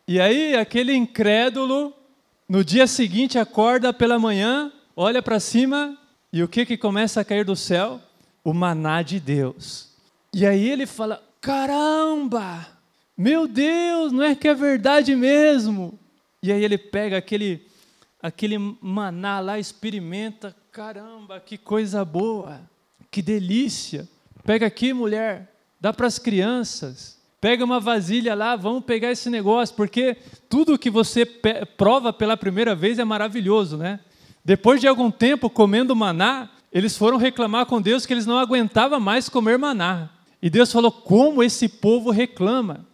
E 0.07 0.19
aí, 0.19 0.55
aquele 0.55 0.93
incrédulo, 0.93 1.93
no 2.47 2.63
dia 2.63 2.87
seguinte, 2.87 3.37
acorda 3.37 3.93
pela 3.93 4.19
manhã, 4.19 4.71
olha 4.95 5.21
para 5.21 5.39
cima 5.39 5.97
e 6.31 6.43
o 6.43 6.47
que, 6.47 6.65
que 6.65 6.77
começa 6.77 7.21
a 7.21 7.25
cair 7.25 7.45
do 7.45 7.55
céu? 7.55 8.01
O 8.43 8.53
maná 8.53 9.01
de 9.01 9.19
Deus. 9.19 9.91
E 10.33 10.45
aí 10.45 10.69
ele 10.69 10.85
fala: 10.85 11.23
caramba, 11.41 12.67
meu 13.17 13.47
Deus, 13.47 14.11
não 14.11 14.23
é 14.23 14.35
que 14.35 14.47
é 14.47 14.53
verdade 14.53 15.15
mesmo? 15.15 15.99
E 16.43 16.51
aí 16.51 16.63
ele 16.63 16.77
pega 16.77 17.17
aquele, 17.17 17.65
aquele 18.21 18.57
maná 18.79 19.39
lá, 19.39 19.57
experimenta, 19.57 20.55
caramba, 20.71 21.39
que 21.39 21.57
coisa 21.57 22.05
boa, 22.05 22.61
que 23.09 23.21
delícia. 23.21 24.07
Pega 24.45 24.67
aqui, 24.67 24.93
mulher, 24.93 25.51
dá 25.81 25.91
para 25.91 26.05
as 26.05 26.19
crianças. 26.19 27.17
Pega 27.41 27.65
uma 27.65 27.79
vasilha 27.79 28.35
lá, 28.35 28.55
vamos 28.55 28.85
pegar 28.85 29.11
esse 29.11 29.29
negócio, 29.29 29.75
porque 29.75 30.17
tudo 30.47 30.77
que 30.77 30.89
você 30.89 31.25
prova 31.25 32.13
pela 32.13 32.37
primeira 32.37 32.75
vez 32.75 32.99
é 32.99 33.03
maravilhoso, 33.03 33.77
né? 33.77 33.99
Depois 34.45 34.79
de 34.79 34.87
algum 34.87 35.11
tempo 35.11 35.49
comendo 35.49 35.95
maná, 35.95 36.49
eles 36.71 36.97
foram 36.97 37.17
reclamar 37.17 37.65
com 37.65 37.81
Deus 37.81 38.05
que 38.05 38.13
eles 38.13 38.25
não 38.25 38.37
aguentavam 38.37 38.99
mais 38.99 39.27
comer 39.27 39.57
maná. 39.57 40.09
E 40.41 40.49
Deus 40.49 40.71
falou: 40.71 40.91
como 40.91 41.43
esse 41.43 41.67
povo 41.67 42.11
reclama? 42.11 42.86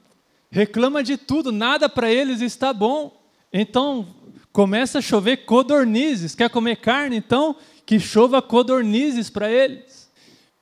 Reclama 0.53 1.01
de 1.01 1.17
tudo, 1.17 1.51
nada 1.51 1.89
para 1.89 2.11
eles 2.11 2.39
está 2.39 2.71
bom. 2.71 3.19
Então 3.51 4.05
começa 4.51 4.99
a 4.99 5.01
chover 5.01 5.45
codornizes. 5.45 6.35
Quer 6.35 6.47
comer 6.47 6.75
carne? 6.75 7.15
Então 7.15 7.55
que 7.83 7.99
chova 7.99 8.39
codornizes 8.39 9.31
para 9.31 9.51
eles. 9.51 10.11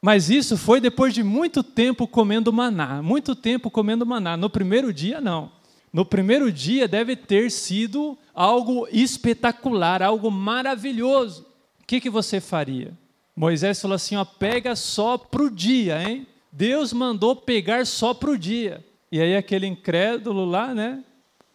Mas 0.01 0.29
isso 0.29 0.55
foi 0.55 0.79
depois 0.79 1.13
de 1.13 1.21
muito 1.21 1.61
tempo 1.61 2.07
comendo 2.07 2.53
maná, 2.53 3.01
muito 3.01 3.35
tempo 3.35 3.69
comendo 3.69 4.05
maná. 4.05 4.37
No 4.37 4.49
primeiro 4.49 4.93
dia, 4.93 5.19
não. 5.19 5.51
No 5.91 6.05
primeiro 6.05 6.49
dia 6.53 6.87
deve 6.87 7.17
ter 7.17 7.51
sido 7.51 8.17
algo 8.33 8.87
espetacular, 8.93 10.01
algo 10.01 10.31
maravilhoso. 10.31 11.45
O 11.81 11.85
que, 11.85 11.99
que 11.99 12.09
você 12.09 12.39
faria? 12.39 12.97
Moisés 13.35 13.81
falou 13.81 13.95
assim: 13.95 14.15
ó, 14.15 14.23
pega 14.23 14.73
só 14.73 15.17
para 15.17 15.43
o 15.43 15.51
dia, 15.51 16.01
hein? 16.01 16.25
Deus 16.49 16.93
mandou 16.93 17.35
pegar 17.35 17.85
só 17.85 18.13
para 18.13 18.31
o 18.31 18.37
dia. 18.37 18.81
E 19.11 19.19
aí 19.19 19.35
aquele 19.35 19.67
incrédulo 19.67 20.45
lá, 20.45 20.73
né? 20.73 21.03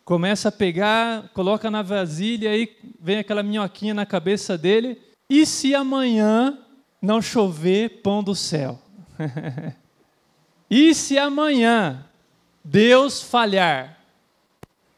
Começa 0.05 0.51
a 0.51 0.53
pegar, 0.53 1.31
coloca 1.33 1.71
na 1.71 1.83
vasilha, 1.83 2.51
aí 2.51 2.69
vem 3.01 3.19
aquela 3.19 3.43
minhoquinha 3.43 3.95
na 3.95 4.05
cabeça 4.05 4.59
dele. 4.59 5.01
E 5.29 5.47
se 5.47 5.75
amanhã 5.75 6.59
não 7.01 7.23
chover 7.23 8.03
pão 8.03 8.23
do 8.23 8.35
céu? 8.35 8.79
e 10.71 10.95
se 10.95 11.19
amanhã 11.19 12.05
Deus 12.63 13.23
falhar? 13.23 13.99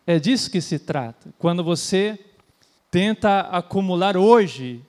É 0.07 0.19
disso 0.19 0.51
que 0.51 0.61
se 0.61 0.79
trata. 0.79 1.31
Quando 1.39 1.63
você 1.63 2.19
tenta 2.91 3.41
acumular 3.41 4.17
hoje 4.17 4.83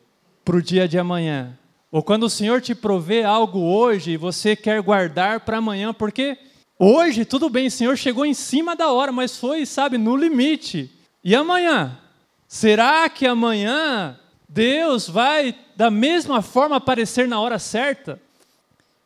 para 0.43 0.55
o 0.55 0.61
dia 0.61 0.87
de 0.87 0.97
amanhã, 0.97 1.57
ou 1.91 2.01
quando 2.01 2.23
o 2.23 2.29
Senhor 2.29 2.61
te 2.61 2.73
provê 2.73 3.23
algo 3.23 3.59
hoje 3.59 4.11
e 4.11 4.17
você 4.17 4.55
quer 4.55 4.81
guardar 4.81 5.41
para 5.41 5.57
amanhã, 5.57 5.93
porque 5.93 6.37
hoje 6.79 7.25
tudo 7.25 7.49
bem, 7.49 7.67
o 7.67 7.71
Senhor 7.71 7.97
chegou 7.97 8.25
em 8.25 8.33
cima 8.33 8.75
da 8.75 8.89
hora, 8.91 9.11
mas 9.11 9.37
foi, 9.37 9.65
sabe, 9.65 9.97
no 9.97 10.15
limite. 10.15 10.89
E 11.23 11.35
amanhã? 11.35 11.99
Será 12.47 13.07
que 13.09 13.27
amanhã 13.27 14.17
Deus 14.47 15.07
vai 15.07 15.53
da 15.75 15.91
mesma 15.91 16.41
forma 16.41 16.77
aparecer 16.77 17.27
na 17.27 17.39
hora 17.39 17.59
certa? 17.59 18.19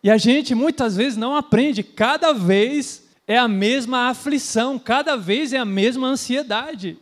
E 0.03 0.09
a 0.09 0.17
gente 0.17 0.53
muitas 0.53 0.95
vezes 0.95 1.17
não 1.17 1.36
aprende, 1.36 1.81
cada 1.81 2.33
vez 2.33 3.03
é 3.27 3.38
a 3.38 3.47
mesma 3.47 4.09
aflição, 4.09 4.77
cada 4.77 5.15
vez 5.15 5.53
é 5.53 5.57
a 5.57 5.65
mesma 5.65 6.07
ansiedade. 6.07 6.97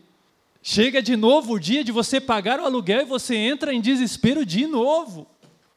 Chega 0.61 1.01
de 1.01 1.15
novo 1.15 1.53
o 1.53 1.59
dia 1.59 1.83
de 1.83 1.91
você 1.91 2.21
pagar 2.21 2.59
o 2.59 2.65
aluguel 2.65 3.01
e 3.01 3.05
você 3.05 3.35
entra 3.35 3.73
em 3.73 3.81
desespero 3.81 4.45
de 4.45 4.67
novo. 4.67 5.27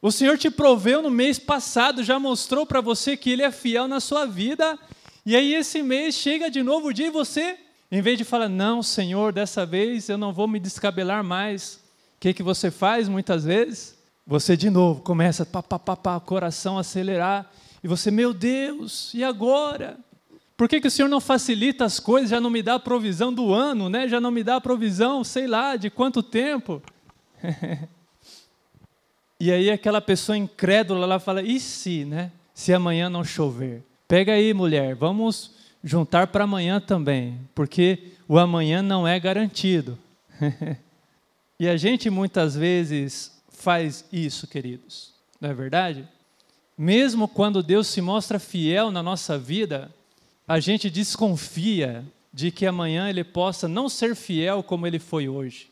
O 0.05 0.12
Senhor 0.12 0.37
te 0.37 0.51
proveu 0.51 1.01
no 1.01 1.11
mês 1.11 1.38
passado, 1.38 2.05
já 2.05 2.19
mostrou 2.19 2.67
para 2.67 2.83
você 2.83 3.17
que 3.17 3.31
Ele 3.31 3.40
é 3.40 3.51
fiel 3.51 3.88
na 3.88 4.01
sua 4.01 4.27
vida, 4.27 4.79
e 5.25 5.35
aí 5.35 5.55
esse 5.55 5.83
mês 5.83 6.14
chega 6.14 6.51
de 6.51 6.62
novo 6.62 6.88
o 6.88 6.93
dia 6.93 7.07
e 7.07 7.11
você, 7.11 7.57
em 7.90 8.03
vez 8.03 8.19
de 8.19 8.23
falar, 8.23 8.51
não, 8.51 8.83
Senhor, 8.83 9.33
dessa 9.33 9.64
vez 9.64 10.11
eu 10.11 10.19
não 10.19 10.31
vou 10.31 10.47
me 10.47 10.61
descabelar 10.61 11.25
mais, 11.25 11.77
o 12.17 12.21
que, 12.21 12.35
que 12.35 12.43
você 12.43 12.71
faz 12.71 13.09
muitas 13.09 13.47
vezes? 13.47 13.97
Você 14.27 14.59
de 14.59 14.69
novo 14.69 15.01
começa, 15.01 15.47
pá, 15.47 15.62
pá, 15.62 15.79
pá, 15.79 15.97
pá, 15.97 16.21
coração 16.21 16.77
acelerar, 16.77 17.51
e 17.83 17.88
você, 17.88 18.11
meu 18.11 18.35
Deus, 18.35 19.11
e 19.14 19.25
agora? 19.25 19.97
Por 20.55 20.69
que, 20.69 20.83
que 20.83 20.88
o 20.88 20.90
Senhor 20.90 21.09
não 21.09 21.19
facilita 21.19 21.83
as 21.87 21.99
coisas, 21.99 22.29
já 22.29 22.43
não 22.43 22.51
me 22.51 22.62
dá 22.62 22.75
a 22.75 22.79
provisão 22.79 23.33
do 23.33 23.55
ano, 23.55 23.88
né? 23.88 24.07
já 24.07 24.21
não 24.21 24.31
me 24.31 24.45
dá 24.45 24.57
a 24.57 24.61
provisão, 24.61 25.25
sei 25.25 25.47
lá, 25.47 25.77
de 25.77 25.88
quanto 25.88 26.23
tempo? 26.23 26.83
e 29.44 29.52
aí 29.52 29.70
aquela 29.70 30.00
pessoa 30.00 30.38
incrédula 30.38 31.04
lá 31.04 31.18
fala, 31.18 31.42
e 31.42 31.61
se, 31.61 32.07
né? 32.07 32.33
Se 32.54 32.72
amanhã 32.72 33.11
não 33.11 33.22
chover? 33.22 33.83
Pega 34.09 34.33
aí, 34.33 34.54
mulher, 34.54 34.94
vamos 34.94 35.50
juntar 35.83 36.28
para 36.28 36.44
amanhã 36.44 36.80
também, 36.80 37.38
porque 37.54 38.12
o 38.26 38.38
amanhã 38.38 38.80
não 38.80 39.07
é 39.07 39.20
garantido. 39.20 39.98
e 41.61 41.68
a 41.68 41.76
gente 41.76 42.09
muitas 42.09 42.57
vezes 42.57 43.38
faz 43.50 44.07
isso, 44.11 44.46
queridos, 44.46 45.12
não 45.38 45.50
é 45.50 45.52
verdade? 45.52 46.09
Mesmo 46.78 47.28
quando 47.28 47.62
Deus 47.62 47.87
se 47.88 48.00
mostra 48.00 48.38
fiel 48.38 48.90
na 48.90 49.02
nossa 49.02 49.38
vida, 49.38 49.94
a 50.48 50.59
gente 50.59 50.88
desconfia 50.88 52.02
de 52.33 52.50
que 52.50 52.64
amanhã 52.64 53.11
ele 53.11 53.22
possa 53.22 53.68
não 53.68 53.90
ser 53.90 54.16
fiel 54.16 54.62
como 54.62 54.87
ele 54.87 54.98
foi 54.98 55.28
hoje. 55.28 55.68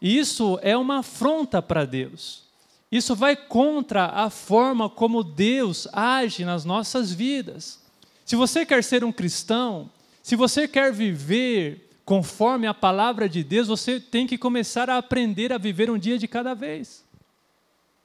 E 0.00 0.18
isso 0.18 0.58
é 0.60 0.76
uma 0.76 0.98
afronta 0.98 1.62
para 1.62 1.84
Deus. 1.84 2.50
Isso 2.92 3.16
vai 3.16 3.34
contra 3.34 4.04
a 4.06 4.28
forma 4.28 4.88
como 4.88 5.24
Deus 5.24 5.88
age 5.92 6.44
nas 6.44 6.64
nossas 6.64 7.10
vidas. 7.10 7.80
Se 8.24 8.36
você 8.36 8.64
quer 8.66 8.84
ser 8.84 9.02
um 9.02 9.10
cristão, 9.10 9.90
se 10.22 10.36
você 10.36 10.68
quer 10.68 10.92
viver 10.92 11.90
conforme 12.04 12.66
a 12.66 12.74
palavra 12.74 13.28
de 13.28 13.42
Deus, 13.42 13.68
você 13.68 13.98
tem 13.98 14.26
que 14.26 14.36
começar 14.36 14.90
a 14.90 14.98
aprender 14.98 15.52
a 15.52 15.58
viver 15.58 15.90
um 15.90 15.98
dia 15.98 16.18
de 16.18 16.28
cada 16.28 16.52
vez. 16.52 17.02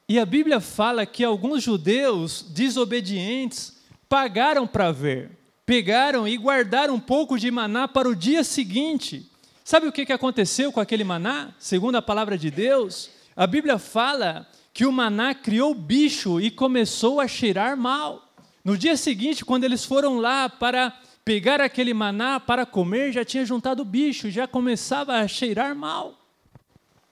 E 0.08 0.18
a 0.18 0.26
Bíblia 0.26 0.62
fala 0.62 1.06
que 1.06 1.24
alguns 1.24 1.62
judeus 1.62 2.46
desobedientes 2.50 3.76
pagaram 4.08 4.66
para 4.66 4.92
ver 4.94 5.38
pegaram 5.68 6.26
e 6.26 6.38
guardaram 6.38 6.96
um 6.96 7.00
pouco 7.00 7.38
de 7.38 7.52
maná 7.52 7.90
para 7.90 8.08
o 8.08 8.16
dia 8.16 8.42
seguinte. 8.42 9.30
Sabe 9.66 9.86
o 9.86 9.92
que 9.92 10.14
aconteceu 10.14 10.72
com 10.72 10.80
aquele 10.80 11.04
maná? 11.04 11.54
Segundo 11.60 11.98
a 11.98 12.02
palavra 12.02 12.38
de 12.38 12.50
Deus, 12.50 13.10
a 13.36 13.46
Bíblia 13.46 13.78
fala 13.78 14.48
que 14.78 14.86
o 14.86 14.92
maná 14.92 15.34
criou 15.34 15.74
bicho 15.74 16.40
e 16.40 16.52
começou 16.52 17.20
a 17.20 17.28
cheirar 17.28 17.76
mal. 17.76 18.32
No 18.64 18.78
dia 18.78 18.96
seguinte, 18.96 19.44
quando 19.44 19.64
eles 19.64 19.84
foram 19.84 20.20
lá 20.20 20.48
para 20.48 20.96
pegar 21.26 21.60
aquele 21.60 21.96
maná 21.96 22.40
para 22.40 22.64
comer, 22.64 23.12
já 23.12 23.26
tinha 23.26 23.44
juntado 23.44 23.84
bicho, 23.84 24.30
já 24.30 24.48
começava 24.48 25.14
a 25.14 25.28
cheirar 25.28 25.76
mal. 25.76 26.14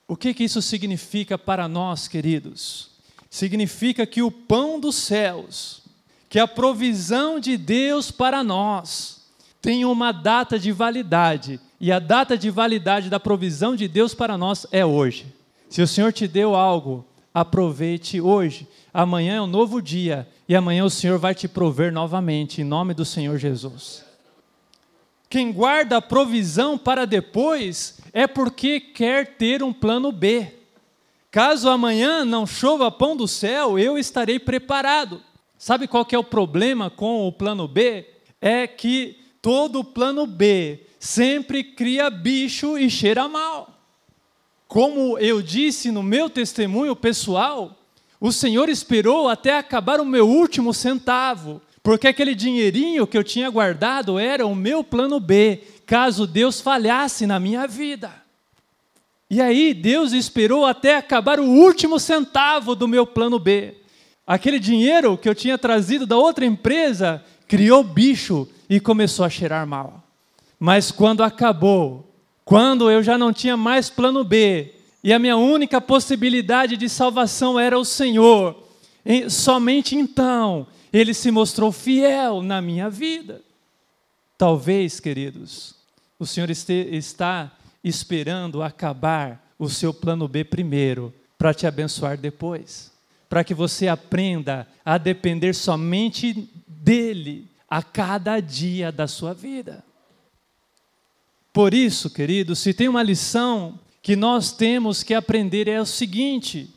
O 0.06 0.14
que, 0.14 0.32
que 0.32 0.44
isso 0.44 0.62
significa 0.62 1.36
para 1.36 1.66
nós, 1.66 2.06
queridos? 2.06 2.90
Significa 3.28 4.06
que 4.06 4.22
o 4.22 4.30
pão 4.30 4.78
dos 4.78 4.94
céus, 4.94 5.82
que 6.28 6.38
a 6.38 6.46
provisão 6.46 7.40
de 7.40 7.56
Deus 7.56 8.12
para 8.12 8.44
nós, 8.44 9.26
tem 9.60 9.84
uma 9.84 10.12
data 10.12 10.56
de 10.56 10.70
validade, 10.70 11.58
e 11.80 11.90
a 11.90 11.98
data 11.98 12.38
de 12.38 12.48
validade 12.48 13.10
da 13.10 13.18
provisão 13.18 13.74
de 13.74 13.88
Deus 13.88 14.14
para 14.14 14.38
nós 14.38 14.68
é 14.70 14.86
hoje. 14.86 15.26
Se 15.68 15.82
o 15.82 15.88
Senhor 15.88 16.12
te 16.12 16.28
deu 16.28 16.54
algo, 16.54 17.04
aproveite 17.36 18.18
hoje. 18.18 18.66
Amanhã 18.94 19.34
é 19.34 19.42
um 19.42 19.46
novo 19.46 19.82
dia 19.82 20.26
e 20.48 20.56
amanhã 20.56 20.86
o 20.86 20.90
Senhor 20.90 21.18
vai 21.18 21.34
te 21.34 21.46
prover 21.46 21.92
novamente, 21.92 22.62
em 22.62 22.64
nome 22.64 22.94
do 22.94 23.04
Senhor 23.04 23.36
Jesus. 23.36 24.02
Quem 25.28 25.52
guarda 25.52 25.98
a 25.98 26.02
provisão 26.02 26.78
para 26.78 27.04
depois 27.04 27.98
é 28.10 28.26
porque 28.26 28.80
quer 28.80 29.36
ter 29.36 29.62
um 29.62 29.70
plano 29.70 30.10
B. 30.10 30.50
Caso 31.30 31.68
amanhã 31.68 32.24
não 32.24 32.46
chova 32.46 32.90
pão 32.90 33.14
do 33.14 33.28
céu, 33.28 33.78
eu 33.78 33.98
estarei 33.98 34.38
preparado. 34.38 35.20
Sabe 35.58 35.86
qual 35.86 36.06
é 36.10 36.16
o 36.16 36.24
problema 36.24 36.88
com 36.88 37.28
o 37.28 37.32
plano 37.32 37.68
B? 37.68 38.08
É 38.40 38.66
que 38.66 39.14
todo 39.42 39.84
plano 39.84 40.26
B 40.26 40.86
sempre 40.98 41.62
cria 41.62 42.08
bicho 42.08 42.78
e 42.78 42.88
cheira 42.88 43.28
mal. 43.28 43.75
Como 44.68 45.18
eu 45.18 45.40
disse 45.40 45.90
no 45.90 46.02
meu 46.02 46.28
testemunho 46.28 46.96
pessoal, 46.96 47.76
o 48.20 48.32
Senhor 48.32 48.68
esperou 48.68 49.28
até 49.28 49.56
acabar 49.56 50.00
o 50.00 50.04
meu 50.04 50.28
último 50.28 50.74
centavo, 50.74 51.60
porque 51.82 52.08
aquele 52.08 52.34
dinheirinho 52.34 53.06
que 53.06 53.16
eu 53.16 53.22
tinha 53.22 53.48
guardado 53.48 54.18
era 54.18 54.46
o 54.46 54.54
meu 54.54 54.82
plano 54.82 55.20
B, 55.20 55.62
caso 55.86 56.26
Deus 56.26 56.60
falhasse 56.60 57.26
na 57.26 57.38
minha 57.38 57.66
vida. 57.66 58.12
E 59.28 59.40
aí 59.40 59.74
Deus 59.74 60.12
esperou 60.12 60.64
até 60.64 60.96
acabar 60.96 61.38
o 61.38 61.44
último 61.44 61.98
centavo 61.98 62.74
do 62.74 62.88
meu 62.88 63.06
plano 63.06 63.38
B. 63.38 63.74
Aquele 64.26 64.58
dinheiro 64.58 65.16
que 65.16 65.28
eu 65.28 65.34
tinha 65.34 65.56
trazido 65.56 66.06
da 66.06 66.16
outra 66.16 66.44
empresa 66.44 67.22
criou 67.46 67.84
bicho 67.84 68.48
e 68.68 68.80
começou 68.80 69.24
a 69.24 69.30
cheirar 69.30 69.66
mal. 69.66 70.02
Mas 70.58 70.90
quando 70.90 71.22
acabou, 71.22 72.08
quando 72.46 72.88
eu 72.88 73.02
já 73.02 73.18
não 73.18 73.32
tinha 73.32 73.56
mais 73.56 73.90
plano 73.90 74.22
B, 74.22 74.72
e 75.02 75.12
a 75.12 75.18
minha 75.18 75.36
única 75.36 75.80
possibilidade 75.80 76.76
de 76.76 76.88
salvação 76.88 77.58
era 77.58 77.76
o 77.76 77.84
Senhor, 77.84 78.56
somente 79.28 79.96
então 79.96 80.64
ele 80.92 81.12
se 81.12 81.32
mostrou 81.32 81.72
fiel 81.72 82.40
na 82.42 82.62
minha 82.62 82.88
vida. 82.88 83.42
Talvez, 84.38 85.00
queridos, 85.00 85.74
o 86.20 86.24
Senhor 86.24 86.48
está 86.48 87.50
esperando 87.82 88.62
acabar 88.62 89.44
o 89.58 89.68
seu 89.68 89.92
plano 89.92 90.28
B 90.28 90.44
primeiro, 90.44 91.12
para 91.36 91.52
te 91.52 91.66
abençoar 91.66 92.16
depois, 92.16 92.92
para 93.28 93.42
que 93.42 93.54
você 93.54 93.88
aprenda 93.88 94.68
a 94.84 94.98
depender 94.98 95.52
somente 95.52 96.48
dele 96.64 97.48
a 97.68 97.82
cada 97.82 98.38
dia 98.38 98.92
da 98.92 99.08
sua 99.08 99.34
vida. 99.34 99.84
Por 101.56 101.72
isso, 101.72 102.10
queridos, 102.10 102.58
se 102.58 102.74
tem 102.74 102.86
uma 102.86 103.02
lição 103.02 103.80
que 104.02 104.14
nós 104.14 104.52
temos 104.52 105.02
que 105.02 105.14
aprender 105.14 105.68
é 105.68 105.80
o 105.80 105.86
seguinte: 105.86 106.68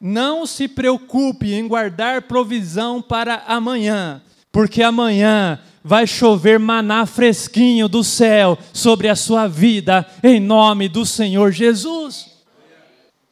não 0.00 0.44
se 0.44 0.66
preocupe 0.66 1.54
em 1.54 1.68
guardar 1.68 2.22
provisão 2.22 3.00
para 3.00 3.44
amanhã, 3.46 4.20
porque 4.50 4.82
amanhã 4.82 5.60
vai 5.84 6.08
chover 6.08 6.58
maná 6.58 7.06
fresquinho 7.06 7.86
do 7.86 8.02
céu 8.02 8.58
sobre 8.72 9.08
a 9.08 9.14
sua 9.14 9.46
vida, 9.46 10.04
em 10.24 10.40
nome 10.40 10.88
do 10.88 11.06
Senhor 11.06 11.52
Jesus. 11.52 12.26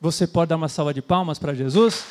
Você 0.01 0.29
pode 0.29 0.51
dar 0.51 0.57
uma 0.57 0.69
salva 0.69 0.95
de 0.95 1.03
palmas 1.03 1.41
para 1.41 1.55
Jesus? 1.55 2.05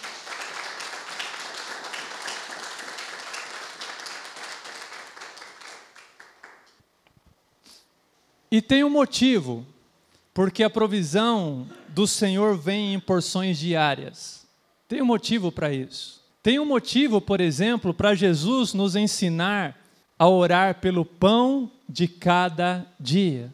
E 8.53 8.61
tem 8.61 8.83
um 8.83 8.89
motivo, 8.91 9.65
porque 10.31 10.61
a 10.61 10.69
provisão 10.69 11.65
do 11.89 12.05
Senhor 12.05 12.55
vem 12.55 12.93
em 12.93 12.99
porções 12.99 13.57
diárias. 13.57 14.45
Tem 14.87 15.01
um 15.01 15.07
motivo 15.07 15.51
para 15.51 15.73
isso. 15.73 16.21
Tem 16.43 16.59
um 16.59 16.65
motivo, 16.65 17.19
por 17.19 17.41
exemplo, 17.41 17.95
para 17.95 18.13
Jesus 18.13 18.75
nos 18.75 18.95
ensinar 18.95 19.75
a 20.19 20.29
orar 20.29 20.75
pelo 20.79 21.03
pão 21.03 21.71
de 21.89 22.07
cada 22.07 22.85
dia. 22.99 23.51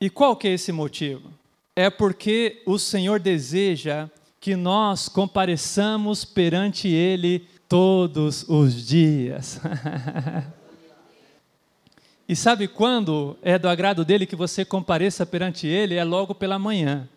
E 0.00 0.08
qual 0.08 0.34
que 0.36 0.48
é 0.48 0.54
esse 0.54 0.72
motivo? 0.72 1.30
É 1.76 1.90
porque 1.90 2.62
o 2.64 2.78
Senhor 2.78 3.20
deseja 3.20 4.08
que 4.40 4.56
nós 4.56 5.06
compareçamos 5.06 6.24
perante 6.24 6.88
Ele 6.88 7.46
todos 7.68 8.42
os 8.48 8.86
dias. 8.86 9.60
E 12.28 12.34
sabe 12.34 12.66
quando 12.66 13.36
é 13.40 13.58
do 13.58 13.68
agrado 13.68 14.04
dele 14.04 14.26
que 14.26 14.34
você 14.34 14.64
compareça 14.64 15.24
perante 15.24 15.66
ele? 15.66 15.94
É 15.94 16.02
logo 16.02 16.34
pela 16.34 16.58
manhã. 16.58 17.08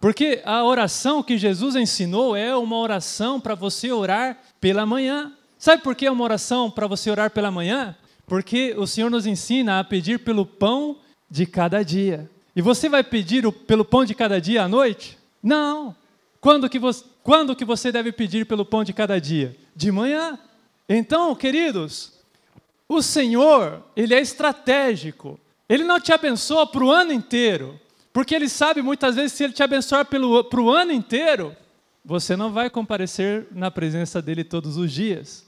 Porque 0.00 0.40
a 0.44 0.64
oração 0.64 1.22
que 1.22 1.38
Jesus 1.38 1.76
ensinou 1.76 2.36
é 2.36 2.56
uma 2.56 2.76
oração 2.76 3.40
para 3.40 3.54
você 3.54 3.90
orar 3.90 4.38
pela 4.60 4.84
manhã. 4.84 5.32
Sabe 5.58 5.82
por 5.82 5.94
que 5.94 6.06
é 6.06 6.10
uma 6.10 6.24
oração 6.24 6.70
para 6.70 6.86
você 6.86 7.10
orar 7.10 7.30
pela 7.30 7.50
manhã? 7.50 7.96
Porque 8.26 8.74
o 8.76 8.86
Senhor 8.86 9.10
nos 9.10 9.26
ensina 9.26 9.78
a 9.78 9.84
pedir 9.84 10.20
pelo 10.20 10.44
pão 10.44 10.96
de 11.30 11.46
cada 11.46 11.84
dia. 11.84 12.30
E 12.54 12.60
você 12.60 12.88
vai 12.88 13.02
pedir 13.02 13.50
pelo 13.52 13.84
pão 13.84 14.04
de 14.04 14.14
cada 14.14 14.40
dia 14.40 14.64
à 14.64 14.68
noite? 14.68 15.18
Não. 15.42 15.94
Quando 16.40 16.68
que, 16.68 16.78
você, 16.78 17.04
quando 17.22 17.54
que 17.54 17.64
você 17.64 17.92
deve 17.92 18.10
pedir 18.10 18.46
pelo 18.46 18.64
pão 18.64 18.82
de 18.82 18.92
cada 18.92 19.20
dia? 19.20 19.56
De 19.74 19.92
manhã. 19.92 20.38
Então, 20.88 21.34
queridos, 21.34 22.12
o 22.94 23.02
Senhor, 23.02 23.82
Ele 23.96 24.14
é 24.14 24.20
estratégico. 24.20 25.38
Ele 25.68 25.84
não 25.84 26.00
te 26.00 26.12
abençoa 26.12 26.66
para 26.66 26.84
o 26.84 26.90
ano 26.90 27.12
inteiro, 27.12 27.80
porque 28.12 28.34
Ele 28.34 28.48
sabe 28.48 28.82
muitas 28.82 29.16
vezes 29.16 29.32
se 29.32 29.44
Ele 29.44 29.52
te 29.52 29.62
abençoar 29.62 30.04
para 30.04 30.60
o 30.60 30.70
ano 30.70 30.92
inteiro, 30.92 31.56
você 32.04 32.36
não 32.36 32.52
vai 32.52 32.68
comparecer 32.68 33.46
na 33.52 33.70
presença 33.70 34.20
dEle 34.20 34.44
todos 34.44 34.76
os 34.76 34.92
dias, 34.92 35.46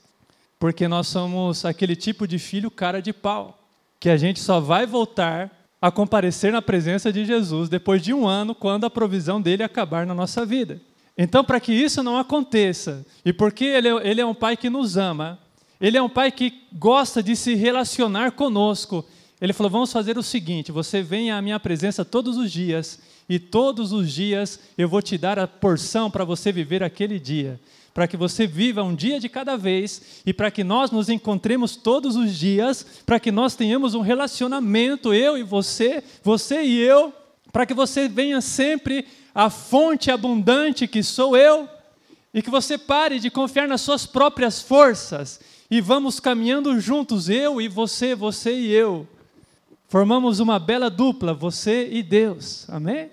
porque 0.57 0.87
nós 0.87 1.07
somos 1.07 1.65
aquele 1.65 1.95
tipo 1.95 2.27
de 2.27 2.39
filho 2.39 2.71
cara 2.71 3.01
de 3.01 3.11
pau, 3.11 3.59
que 3.99 4.09
a 4.09 4.17
gente 4.17 4.39
só 4.39 4.59
vai 4.59 4.85
voltar 4.85 5.51
a 5.81 5.91
comparecer 5.91 6.51
na 6.51 6.61
presença 6.61 7.11
de 7.11 7.25
Jesus 7.25 7.69
depois 7.69 8.01
de 8.01 8.13
um 8.13 8.25
ano, 8.25 8.55
quando 8.55 8.85
a 8.85 8.89
provisão 8.89 9.41
dele 9.41 9.63
acabar 9.63 10.05
na 10.05 10.15
nossa 10.15 10.45
vida. 10.45 10.81
Então, 11.17 11.43
para 11.43 11.59
que 11.59 11.73
isso 11.73 12.01
não 12.01 12.17
aconteça, 12.17 13.05
e 13.23 13.31
porque 13.31 13.65
ele 13.65 13.87
é, 13.87 14.09
ele 14.09 14.21
é 14.21 14.25
um 14.25 14.33
pai 14.33 14.57
que 14.57 14.69
nos 14.69 14.97
ama, 14.97 15.39
ele 15.79 15.97
é 15.97 16.01
um 16.01 16.09
pai 16.09 16.31
que 16.31 16.61
gosta 16.73 17.21
de 17.21 17.35
se 17.35 17.53
relacionar 17.55 18.31
conosco. 18.31 19.05
Ele 19.39 19.53
falou: 19.53 19.69
vamos 19.69 19.91
fazer 19.91 20.17
o 20.17 20.23
seguinte: 20.23 20.71
você 20.71 21.01
vem 21.01 21.31
à 21.31 21.41
minha 21.41 21.59
presença 21.59 22.05
todos 22.05 22.37
os 22.37 22.51
dias, 22.51 22.99
e 23.27 23.39
todos 23.39 23.91
os 23.91 24.11
dias 24.11 24.59
eu 24.77 24.87
vou 24.87 25.01
te 25.01 25.17
dar 25.17 25.37
a 25.37 25.47
porção 25.47 26.09
para 26.09 26.23
você 26.23 26.51
viver 26.51 26.83
aquele 26.83 27.19
dia. 27.19 27.59
Para 27.93 28.07
que 28.07 28.17
você 28.17 28.45
viva 28.45 28.83
um 28.83 28.93
dia 28.93 29.21
de 29.21 29.29
cada 29.29 29.55
vez 29.55 30.21
e 30.25 30.33
para 30.33 30.51
que 30.51 30.65
nós 30.65 30.91
nos 30.91 31.07
encontremos 31.07 31.77
todos 31.77 32.17
os 32.17 32.37
dias, 32.37 32.85
para 33.05 33.21
que 33.21 33.31
nós 33.31 33.55
tenhamos 33.55 33.95
um 33.95 34.01
relacionamento, 34.01 35.13
eu 35.13 35.37
e 35.37 35.43
você, 35.43 36.03
você 36.21 36.61
e 36.61 36.77
eu, 36.77 37.13
para 37.53 37.65
que 37.65 37.73
você 37.73 38.09
venha 38.09 38.41
sempre 38.41 39.05
à 39.33 39.49
fonte 39.49 40.11
abundante 40.11 40.89
que 40.89 41.01
sou 41.01 41.37
eu, 41.37 41.69
e 42.33 42.41
que 42.41 42.49
você 42.49 42.77
pare 42.77 43.17
de 43.17 43.29
confiar 43.29 43.65
nas 43.65 43.79
suas 43.79 44.05
próprias 44.05 44.61
forças 44.61 45.39
e 45.69 45.81
vamos 45.81 46.19
caminhando 46.19 46.79
juntos, 46.79 47.29
eu 47.29 47.59
e 47.59 47.67
você, 47.67 48.13
você 48.13 48.53
e 48.53 48.71
eu. 48.71 49.07
Formamos 49.87 50.39
uma 50.39 50.59
bela 50.59 50.89
dupla, 50.89 51.33
você 51.33 51.89
e 51.91 52.03
Deus. 52.03 52.69
Amém? 52.69 53.09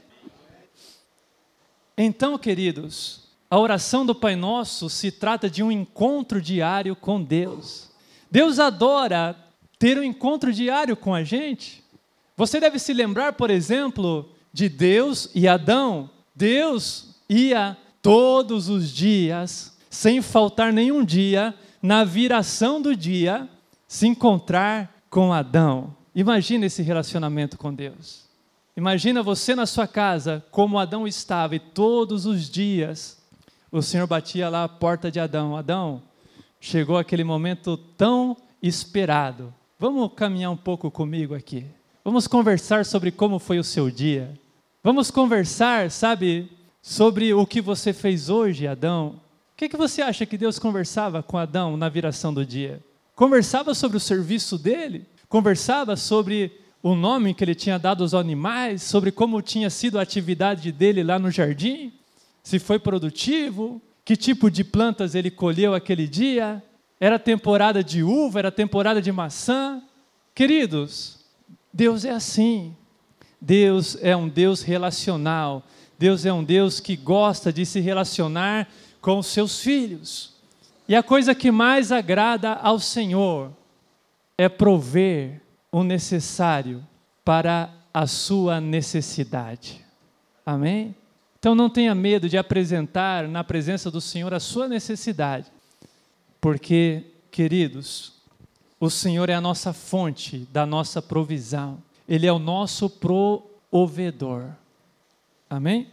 Então, 1.97 2.39
queridos, 2.39 3.29
a 3.51 3.59
oração 3.59 4.05
do 4.05 4.15
Pai 4.15 4.35
Nosso 4.35 4.89
se 4.89 5.11
trata 5.11 5.49
de 5.49 5.63
um 5.63 5.71
encontro 5.71 6.41
diário 6.41 6.97
com 6.97 7.23
Deus. 7.23 7.91
Deus 8.31 8.59
adora 8.59 9.37
ter 9.79 9.99
um 9.99 10.03
encontro 10.03 10.53
diário 10.53 10.97
com 10.97 11.15
a 11.15 11.23
gente. 11.23 11.83
Você 12.37 12.59
deve 12.59 12.79
se 12.79 12.93
lembrar, 12.93 13.35
por 13.35 13.51
exemplo, 13.51 14.31
de 14.53 14.69
Deus 14.69 15.31
e 15.35 15.47
Adão. 15.47 16.11
Deus 16.35 17.15
ia 17.29 17.77
todos 18.01 18.69
os 18.69 18.91
dias, 18.91 19.77
sem 19.91 20.23
faltar 20.23 20.73
nenhum 20.73 21.05
dia, 21.05 21.55
na 21.83 22.05
viração 22.05 22.81
do 22.81 22.95
dia, 22.95 23.49
se 23.89 24.07
encontrar 24.07 25.03
com 25.11 25.33
Adão. 25.33 25.95
Imagina 26.15 26.67
esse 26.67 26.83
relacionamento 26.83 27.59
com 27.59 27.75
Deus. 27.75 28.23
Imagina 28.77 29.23
você 29.23 29.55
na 29.55 29.67
sua 29.67 29.87
casa, 29.87 30.45
como 30.51 30.79
Adão 30.79 31.07
estava, 31.07 31.57
e 31.57 31.59
todos 31.59 32.25
os 32.25 32.49
dias 32.49 33.21
o 33.71 33.83
Senhor 33.83 34.07
batia 34.07 34.49
lá 34.49 34.65
a 34.65 34.69
porta 34.69 35.11
de 35.11 35.19
Adão. 35.19 35.57
Adão, 35.57 36.03
chegou 36.61 36.97
aquele 36.97 37.25
momento 37.25 37.77
tão 37.77 38.37
esperado. 38.63 39.53
Vamos 39.79 40.13
caminhar 40.15 40.51
um 40.51 40.57
pouco 40.57 40.91
comigo 40.91 41.35
aqui. 41.35 41.67
Vamos 42.05 42.27
conversar 42.27 42.85
sobre 42.85 43.11
como 43.11 43.39
foi 43.39 43.59
o 43.59 43.65
seu 43.65 43.91
dia. 43.91 44.33
Vamos 44.83 45.11
conversar, 45.11 45.91
sabe, 45.91 46.51
sobre 46.81 47.33
o 47.33 47.47
que 47.47 47.61
você 47.61 47.93
fez 47.93 48.29
hoje, 48.29 48.67
Adão. 48.67 49.21
Que, 49.63 49.69
que 49.69 49.77
você 49.77 50.03
acha 50.03 50.27
que 50.27 50.37
Deus 50.37 50.59
conversava 50.59 51.23
com 51.23 51.39
Adão 51.39 51.77
na 51.77 51.89
viração 51.89 52.35
do 52.35 52.45
dia? 52.45 52.83
Conversava 53.15 53.75
sobre 53.75 53.97
o 53.97 54.01
serviço 54.01 54.59
dele? 54.59 55.07
Conversava 55.29 55.95
sobre 55.95 56.51
o 56.83 56.97
nome 56.97 57.33
que 57.33 57.45
ele 57.45 57.55
tinha 57.55 57.79
dado 57.79 58.03
aos 58.03 58.13
animais? 58.13 58.83
Sobre 58.83 59.13
como 59.13 59.41
tinha 59.41 59.71
sido 59.71 60.01
a 60.01 60.03
atividade 60.03 60.73
dele 60.73 61.05
lá 61.05 61.17
no 61.17 61.31
jardim? 61.31 61.93
se 62.43 62.59
foi 62.59 62.77
produtivo, 62.81 63.81
que 64.05 64.17
tipo 64.17 64.51
de 64.51 64.65
plantas 64.65 65.15
ele 65.15 65.31
colheu 65.31 65.75
aquele 65.75 66.09
dia, 66.09 66.61
era 66.99 67.17
temporada 67.17 67.85
de 67.85 68.03
uva, 68.03 68.41
era 68.41 68.51
temporada 68.51 69.01
de 69.01 69.13
maçã. 69.13 69.81
Queridos, 70.35 71.21
Deus 71.73 72.05
é 72.05 72.11
assim. 72.11 72.75
Deus 73.41 73.97
é 74.03 74.17
um 74.17 74.29
Deus 74.29 74.63
relacional. 74.63 75.65
Deus 75.97 76.27
é 76.27 76.33
um 76.33 76.43
Deus 76.43 76.81
que 76.81 76.97
gosta 76.97 77.53
de 77.53 77.65
se 77.65 77.79
relacionar 77.79 78.67
com 79.03 79.19
os 79.19 79.27
seus 79.27 79.61
filhos. 79.61 80.33
E 80.89 80.95
a 80.95 81.03
coisa 81.03 81.35
que 81.35 81.51
mais 81.51 81.93
agrada 81.93 82.55
ao 82.55 82.79
Senhor 82.79 83.53
é 84.39 84.49
prover 84.49 85.43
o 85.71 85.83
necessário 85.83 86.87
para 87.25 87.71
a 87.93 88.07
sua 88.07 88.61
necessidade. 88.61 89.85
Amém? 90.47 90.95
Então 91.39 91.55
não 91.55 91.69
tenha 91.69 91.95
medo 91.95 92.29
de 92.29 92.39
apresentar 92.39 93.27
na 93.27 93.43
presença 93.43 93.91
do 93.91 94.01
Senhor 94.01 94.33
a 94.33 94.41
sua 94.41 94.69
necessidade, 94.69 95.47
porque, 96.41 97.05
queridos, 97.31 98.13
o 98.79 98.89
Senhor 98.89 99.29
é 99.29 99.35
a 99.35 99.41
nossa 99.41 99.73
fonte 99.73 100.47
da 100.53 100.65
nossa 100.65 101.03
provisão, 101.03 101.83
Ele 102.09 102.27
é 102.27 102.33
o 102.33 102.39
nosso 102.39 102.89
provedor. 102.89 104.51
Amém? 105.51 105.89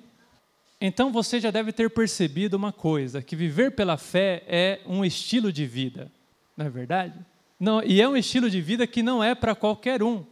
Então 0.81 1.11
você 1.11 1.39
já 1.39 1.51
deve 1.51 1.71
ter 1.71 1.89
percebido 1.89 2.55
uma 2.55 2.71
coisa: 2.71 3.21
que 3.21 3.35
viver 3.35 3.71
pela 3.71 3.97
fé 3.97 4.43
é 4.47 4.81
um 4.85 5.03
estilo 5.03 5.51
de 5.51 5.65
vida, 5.65 6.11
não 6.55 6.65
é 6.65 6.69
verdade? 6.69 7.13
Não, 7.59 7.83
e 7.83 8.01
é 8.01 8.07
um 8.07 8.15
estilo 8.15 8.49
de 8.49 8.61
vida 8.61 8.87
que 8.87 9.03
não 9.03 9.21
é 9.21 9.35
para 9.35 9.53
qualquer 9.53 10.01
um. 10.01 10.25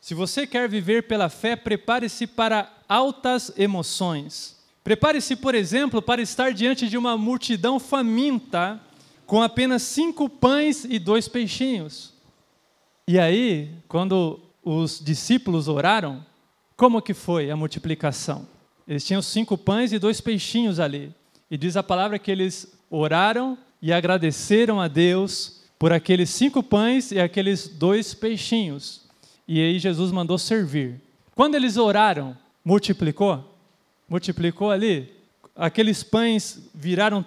Se 0.00 0.14
você 0.14 0.46
quer 0.46 0.68
viver 0.68 1.06
pela 1.06 1.28
fé, 1.28 1.56
prepare-se 1.56 2.26
para 2.26 2.70
altas 2.88 3.52
emoções. 3.56 4.58
Prepare-se, 4.84 5.36
por 5.36 5.54
exemplo, 5.54 6.02
para 6.02 6.20
estar 6.20 6.52
diante 6.52 6.88
de 6.88 6.98
uma 6.98 7.16
multidão 7.16 7.78
faminta 7.78 8.80
com 9.26 9.42
apenas 9.42 9.82
cinco 9.82 10.28
pães 10.28 10.84
e 10.84 10.98
dois 10.98 11.28
peixinhos. 11.28 12.12
E 13.06 13.18
aí, 13.18 13.70
quando 13.88 14.40
os 14.62 14.98
discípulos 14.98 15.68
oraram, 15.68 16.24
como 16.76 17.00
que 17.00 17.14
foi 17.14 17.50
a 17.50 17.56
multiplicação? 17.56 18.46
Eles 18.90 19.04
tinham 19.04 19.22
cinco 19.22 19.56
pães 19.56 19.92
e 19.92 20.00
dois 20.00 20.20
peixinhos 20.20 20.80
ali. 20.80 21.14
E 21.48 21.56
diz 21.56 21.76
a 21.76 21.82
palavra 21.82 22.18
que 22.18 22.28
eles 22.28 22.76
oraram 22.90 23.56
e 23.80 23.92
agradeceram 23.92 24.80
a 24.80 24.88
Deus 24.88 25.62
por 25.78 25.92
aqueles 25.92 26.28
cinco 26.28 26.60
pães 26.60 27.12
e 27.12 27.20
aqueles 27.20 27.68
dois 27.68 28.14
peixinhos. 28.14 29.02
E 29.46 29.60
aí 29.60 29.78
Jesus 29.78 30.10
mandou 30.10 30.36
servir. 30.36 31.00
Quando 31.36 31.54
eles 31.54 31.76
oraram, 31.76 32.36
multiplicou? 32.64 33.56
Multiplicou 34.08 34.72
ali? 34.72 35.14
Aqueles 35.54 36.02
pães 36.02 36.68
viraram 36.74 37.24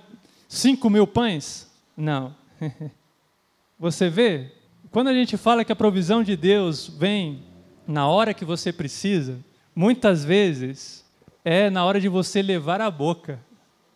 cinco 0.49 0.89
mil 0.89 1.08
pães? 1.08 1.71
Não. 1.95 2.36
Você 3.80 4.10
vê? 4.10 4.52
Quando 4.91 5.08
a 5.08 5.13
gente 5.13 5.38
fala 5.38 5.63
que 5.63 5.71
a 5.71 5.78
provisão 5.78 6.23
de 6.23 6.36
Deus 6.36 6.89
vem 6.89 7.41
na 7.88 8.06
hora 8.06 8.34
que 8.34 8.43
você 8.43 8.71
precisa, 8.71 9.39
muitas 9.73 10.23
vezes 10.23 11.03
é 11.44 11.70
na 11.70 11.86
hora 11.86 12.00
de 12.00 12.10
você 12.10 12.42
levar 12.42 12.82
a 12.82 12.90
boca. 12.92 13.40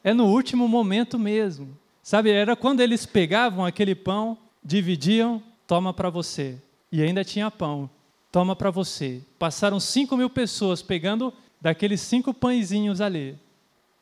É 0.03 0.13
no 0.13 0.25
último 0.25 0.67
momento 0.67 1.17
mesmo. 1.17 1.77
Sabe, 2.01 2.31
era 2.31 2.55
quando 2.55 2.81
eles 2.81 3.05
pegavam 3.05 3.65
aquele 3.65 3.93
pão, 3.93 4.37
dividiam, 4.63 5.41
toma 5.65 5.93
para 5.93 6.09
você. 6.09 6.57
E 6.91 7.01
ainda 7.01 7.23
tinha 7.23 7.51
pão 7.51 7.89
toma 8.31 8.55
para 8.55 8.69
você. 8.69 9.21
Passaram 9.39 9.79
cinco 9.79 10.15
mil 10.15 10.29
pessoas 10.29 10.81
pegando 10.81 11.33
daqueles 11.59 12.01
cinco 12.01 12.33
pãezinhos 12.33 13.01
ali. 13.01 13.35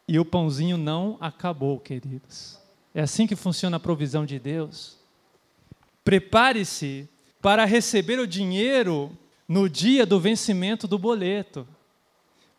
E 0.08 0.20
o 0.20 0.26
pãozinho 0.26 0.78
não 0.78 1.18
acabou, 1.22 1.80
queridos. 1.80 2.60
É 2.94 3.02
assim 3.02 3.26
que 3.26 3.36
funciona 3.36 3.78
a 3.78 3.80
provisão 3.80 4.26
de 4.26 4.38
Deus. 4.38 4.98
Prepare-se 6.04 7.08
para 7.42 7.66
receber 7.66 8.20
o 8.20 8.28
dinheiro 8.28 9.12
no 9.48 9.70
dia 9.70 10.06
do 10.06 10.20
vencimento 10.20 10.88
do 10.88 11.00
boleto. 11.00 11.68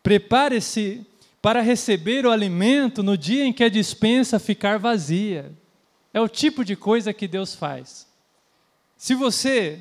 Prepare-se 0.06 1.04
para 1.42 1.60
receber 1.60 2.24
o 2.24 2.30
alimento 2.30 3.02
no 3.02 3.18
dia 3.18 3.44
em 3.44 3.52
que 3.52 3.64
a 3.64 3.68
dispensa 3.68 4.38
ficar 4.38 4.78
vazia. 4.78 5.50
É 6.14 6.20
o 6.20 6.28
tipo 6.28 6.64
de 6.64 6.76
coisa 6.76 7.12
que 7.12 7.26
Deus 7.26 7.56
faz. 7.56 8.06
Se 8.96 9.16
você 9.16 9.80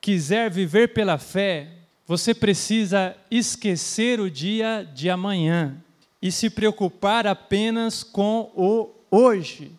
quiser 0.00 0.50
viver 0.50 0.92
pela 0.92 1.18
fé, 1.18 1.68
você 2.04 2.34
precisa 2.34 3.16
esquecer 3.30 4.18
o 4.18 4.28
dia 4.28 4.82
de 4.92 5.08
amanhã 5.08 5.76
e 6.20 6.32
se 6.32 6.50
preocupar 6.50 7.24
apenas 7.28 8.02
com 8.02 8.50
o 8.56 8.90
hoje. 9.08 9.70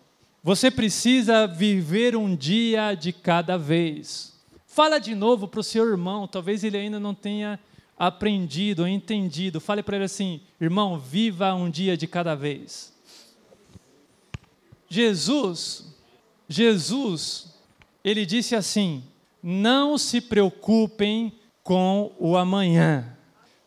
Você 0.41 0.71
precisa 0.71 1.45
viver 1.45 2.15
um 2.15 2.34
dia 2.34 2.95
de 2.95 3.12
cada 3.12 3.58
vez. 3.58 4.39
Fala 4.65 4.99
de 4.99 5.13
novo 5.13 5.49
para 5.49 5.60
o 5.60 5.63
seu 5.63 5.86
irmão, 5.86 6.30
talvez 6.30 6.63
ele 6.63 6.77
ainda 6.77 6.97
não 6.97 7.13
tenha 7.13 7.60
aprendido, 8.02 8.88
entendido. 8.88 9.62
Fale 9.62 9.84
para 9.84 9.98
ele 9.98 10.06
assim: 10.06 10.42
irmão, 10.60 10.98
viva 10.98 11.54
um 11.54 11.70
dia 11.70 11.96
de 11.96 12.08
cada 12.08 12.34
vez. 12.34 12.92
Jesus, 14.90 15.86
Jesus, 16.50 17.54
ele 18.04 18.26
disse 18.26 18.56
assim: 18.56 19.04
não 19.44 20.00
se 20.00 20.20
preocupem 20.20 21.32
com 21.62 22.12
o 22.18 22.36
amanhã, 22.36 23.16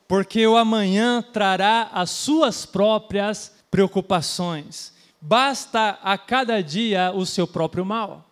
porque 0.09 0.45
o 0.45 0.57
amanhã 0.57 1.23
trará 1.23 1.91
as 1.93 2.11
suas 2.11 2.67
próprias 2.67 3.55
preocupações. 3.71 4.93
Basta 5.21 5.97
a 6.03 6.19
cada 6.19 6.61
dia 6.61 7.13
o 7.15 7.25
seu 7.25 7.47
próprio 7.47 7.87
mal. 7.87 8.29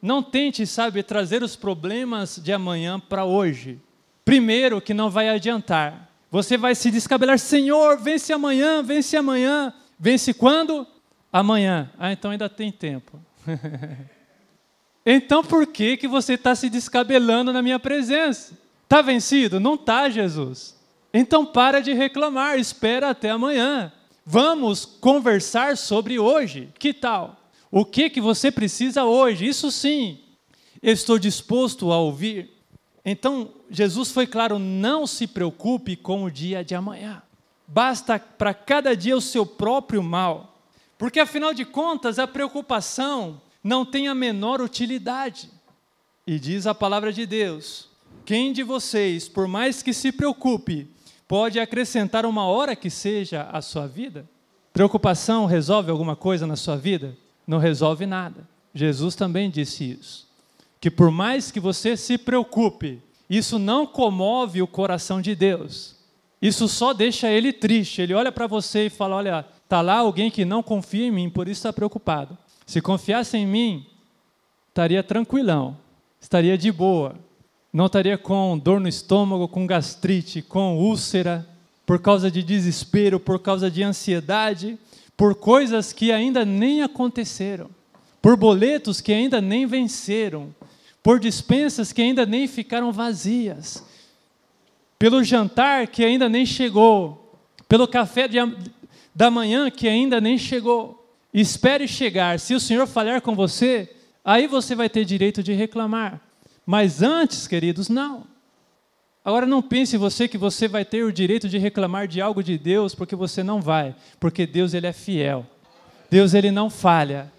Não 0.00 0.22
tente, 0.22 0.64
sabe, 0.68 1.02
trazer 1.02 1.42
os 1.42 1.56
problemas 1.56 2.40
de 2.40 2.52
amanhã 2.52 3.00
para 3.00 3.24
hoje. 3.24 3.80
Primeiro, 4.24 4.80
que 4.80 4.94
não 4.94 5.10
vai 5.10 5.28
adiantar. 5.28 6.10
Você 6.30 6.56
vai 6.56 6.74
se 6.74 6.90
descabelar, 6.90 7.38
Senhor, 7.38 7.98
vence 7.98 8.32
amanhã, 8.32 8.82
vence 8.82 9.16
amanhã. 9.16 9.72
Vence 9.98 10.32
quando? 10.32 10.86
Amanhã. 11.32 11.90
Ah, 11.98 12.12
então 12.12 12.30
ainda 12.30 12.48
tem 12.48 12.72
tempo. 12.72 13.18
Então 15.04 15.42
por 15.42 15.66
que, 15.66 15.96
que 15.96 16.06
você 16.06 16.34
está 16.34 16.54
se 16.54 16.70
descabelando 16.70 17.52
na 17.52 17.60
minha 17.60 17.78
presença? 17.78 18.56
Está 18.84 19.02
vencido? 19.02 19.58
Não 19.58 19.74
está, 19.74 20.08
Jesus. 20.08 20.78
Então 21.12 21.44
para 21.44 21.80
de 21.80 21.92
reclamar, 21.92 22.58
espera 22.58 23.10
até 23.10 23.30
amanhã. 23.30 23.92
Vamos 24.24 24.84
conversar 24.84 25.76
sobre 25.76 26.18
hoje. 26.18 26.68
Que 26.78 26.94
tal? 26.94 27.36
O 27.70 27.84
que, 27.84 28.08
que 28.08 28.20
você 28.20 28.50
precisa 28.50 29.04
hoje? 29.04 29.46
Isso 29.46 29.70
sim, 29.70 30.20
eu 30.82 30.92
estou 30.92 31.18
disposto 31.18 31.90
a 31.90 31.98
ouvir. 31.98 32.50
Então, 33.04 33.50
Jesus 33.72 34.12
foi 34.12 34.26
claro: 34.26 34.58
não 34.58 35.06
se 35.06 35.26
preocupe 35.26 35.96
com 35.96 36.24
o 36.24 36.30
dia 36.30 36.62
de 36.62 36.74
amanhã. 36.74 37.22
Basta 37.66 38.18
para 38.18 38.52
cada 38.52 38.94
dia 38.94 39.16
o 39.16 39.20
seu 39.20 39.46
próprio 39.46 40.02
mal. 40.02 40.60
Porque, 40.98 41.18
afinal 41.18 41.54
de 41.54 41.64
contas, 41.64 42.18
a 42.18 42.28
preocupação 42.28 43.40
não 43.64 43.84
tem 43.84 44.08
a 44.08 44.14
menor 44.14 44.60
utilidade. 44.60 45.50
E 46.26 46.38
diz 46.38 46.66
a 46.66 46.74
palavra 46.74 47.10
de 47.12 47.24
Deus: 47.24 47.88
quem 48.26 48.52
de 48.52 48.62
vocês, 48.62 49.26
por 49.26 49.48
mais 49.48 49.82
que 49.82 49.94
se 49.94 50.12
preocupe, 50.12 50.88
pode 51.26 51.58
acrescentar 51.58 52.26
uma 52.26 52.44
hora 52.44 52.76
que 52.76 52.90
seja 52.90 53.48
à 53.50 53.62
sua 53.62 53.86
vida? 53.86 54.28
Preocupação 54.72 55.46
resolve 55.46 55.90
alguma 55.90 56.14
coisa 56.14 56.46
na 56.46 56.56
sua 56.56 56.76
vida? 56.76 57.16
Não 57.46 57.58
resolve 57.58 58.04
nada. 58.06 58.46
Jesus 58.74 59.14
também 59.14 59.50
disse 59.50 59.90
isso. 59.92 60.28
Que 60.80 60.90
por 60.90 61.10
mais 61.10 61.50
que 61.50 61.60
você 61.60 61.96
se 61.96 62.18
preocupe, 62.18 63.00
isso 63.38 63.58
não 63.58 63.86
comove 63.86 64.60
o 64.60 64.66
coração 64.66 65.20
de 65.20 65.34
Deus. 65.34 65.96
Isso 66.40 66.68
só 66.68 66.92
deixa 66.92 67.30
ele 67.30 67.52
triste. 67.52 68.02
Ele 68.02 68.12
olha 68.12 68.30
para 68.30 68.46
você 68.46 68.86
e 68.86 68.90
fala: 68.90 69.16
Olha, 69.16 69.46
está 69.64 69.80
lá 69.80 69.98
alguém 69.98 70.30
que 70.30 70.44
não 70.44 70.62
confia 70.62 71.06
em 71.06 71.10
mim, 71.10 71.30
por 71.30 71.48
isso 71.48 71.60
está 71.60 71.72
preocupado. 71.72 72.36
Se 72.66 72.82
confiasse 72.82 73.38
em 73.38 73.46
mim, 73.46 73.86
estaria 74.68 75.02
tranquilão, 75.02 75.78
estaria 76.20 76.58
de 76.58 76.70
boa. 76.70 77.14
não 77.72 77.86
estaria 77.86 78.18
com 78.18 78.58
dor 78.58 78.78
no 78.78 78.88
estômago, 78.88 79.48
com 79.48 79.66
gastrite, 79.66 80.42
com 80.42 80.76
úlcera, 80.76 81.48
por 81.86 82.00
causa 82.00 82.30
de 82.30 82.42
desespero, 82.42 83.18
por 83.18 83.38
causa 83.38 83.70
de 83.70 83.82
ansiedade, 83.82 84.78
por 85.16 85.34
coisas 85.34 85.90
que 85.92 86.12
ainda 86.12 86.44
nem 86.44 86.82
aconteceram, 86.82 87.70
por 88.20 88.36
boletos 88.36 89.00
que 89.00 89.12
ainda 89.12 89.40
nem 89.40 89.64
venceram, 89.64 90.54
por 91.02 91.18
dispensas 91.18 91.92
que 91.92 92.00
ainda 92.00 92.24
nem 92.24 92.46
ficaram 92.46 92.92
vazias, 92.92 93.84
pelo 94.98 95.24
jantar 95.24 95.88
que 95.88 96.04
ainda 96.04 96.28
nem 96.28 96.46
chegou, 96.46 97.38
pelo 97.68 97.88
café 97.88 98.28
de, 98.28 98.38
da 99.14 99.30
manhã 99.30 99.70
que 99.70 99.88
ainda 99.88 100.20
nem 100.20 100.38
chegou. 100.38 100.98
Espere 101.34 101.88
chegar. 101.88 102.38
Se 102.38 102.54
o 102.54 102.60
Senhor 102.60 102.86
falhar 102.86 103.20
com 103.20 103.34
você, 103.34 103.90
aí 104.24 104.46
você 104.46 104.74
vai 104.74 104.88
ter 104.88 105.04
direito 105.04 105.42
de 105.42 105.52
reclamar. 105.52 106.20
Mas 106.64 107.02
antes, 107.02 107.46
queridos, 107.46 107.88
não. 107.88 108.24
Agora 109.24 109.46
não 109.46 109.62
pense 109.62 109.96
você 109.96 110.28
que 110.28 110.36
você 110.36 110.68
vai 110.68 110.84
ter 110.84 111.04
o 111.04 111.12
direito 111.12 111.48
de 111.48 111.56
reclamar 111.56 112.06
de 112.06 112.20
algo 112.20 112.42
de 112.42 112.58
Deus, 112.58 112.94
porque 112.94 113.16
você 113.16 113.42
não 113.42 113.60
vai, 113.60 113.94
porque 114.20 114.46
Deus 114.46 114.74
ele 114.74 114.86
é 114.86 114.92
fiel. 114.92 115.46
Deus 116.10 116.34
ele 116.34 116.50
não 116.50 116.68
falha. 116.68 117.32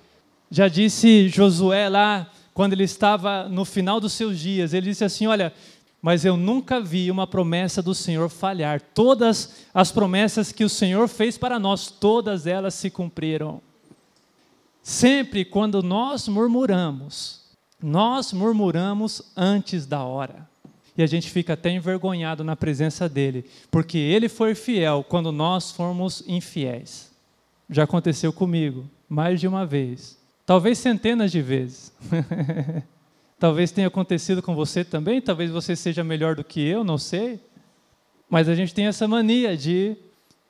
Já 0.50 0.68
disse 0.68 1.28
Josué 1.30 1.90
lá, 1.90 2.32
quando 2.54 2.74
ele 2.74 2.84
estava 2.84 3.48
no 3.50 3.66
final 3.66 4.00
dos 4.00 4.14
seus 4.14 4.40
dias, 4.40 4.74
ele 4.74 4.90
disse 4.90 5.04
assim: 5.04 5.28
"Olha, 5.28 5.54
mas 6.04 6.26
eu 6.26 6.36
nunca 6.36 6.82
vi 6.82 7.10
uma 7.10 7.26
promessa 7.26 7.82
do 7.82 7.96
Senhor 7.96 8.28
falhar. 8.28 8.82
Todas 8.82 9.66
as 9.74 9.90
promessas 9.90 10.52
que 10.52 10.66
o 10.66 10.70
Senhor 10.70 11.08
fez 11.08 11.38
para 11.38 11.58
nós, 11.58 11.90
todas 11.90 12.46
elas 12.46 12.74
se 12.74 12.90
cumpriram. 12.90 13.62
Sempre 14.82 15.46
quando 15.46 15.82
nós 15.82 16.28
murmuramos, 16.28 17.44
nós 17.82 18.34
murmuramos 18.34 19.22
antes 19.34 19.86
da 19.86 20.04
hora. 20.04 20.46
E 20.98 21.02
a 21.02 21.08
gente 21.08 21.30
fica 21.30 21.54
até 21.54 21.70
envergonhado 21.70 22.44
na 22.44 22.58
presença 22.58 23.08
dele, 23.08 23.46
porque 23.72 23.98
ele 23.98 24.28
foi 24.28 24.54
fiel 24.56 25.06
quando 25.08 25.32
nós 25.32 25.72
fomos 25.72 26.22
infiéis. 26.28 27.14
Já 27.70 27.84
aconteceu 27.84 28.34
comigo, 28.34 28.90
mais 29.08 29.40
de 29.40 29.48
uma 29.48 29.66
vez. 29.66 30.18
Talvez 30.46 30.78
centenas 30.78 31.32
de 31.32 31.42
vezes. 31.42 31.94
talvez 33.40 33.72
tenha 33.72 33.88
acontecido 33.88 34.42
com 34.42 34.56
você 34.56 34.84
também, 34.84 35.22
talvez 35.22 35.52
você 35.52 35.76
seja 35.76 36.04
melhor 36.04 36.36
do 36.36 36.44
que 36.44 36.66
eu, 36.66 36.84
não 36.84 36.98
sei. 36.98 37.40
Mas 38.30 38.50
a 38.50 38.56
gente 38.56 38.74
tem 38.74 38.88
essa 38.88 39.08
mania 39.08 39.56
de, 39.56 39.96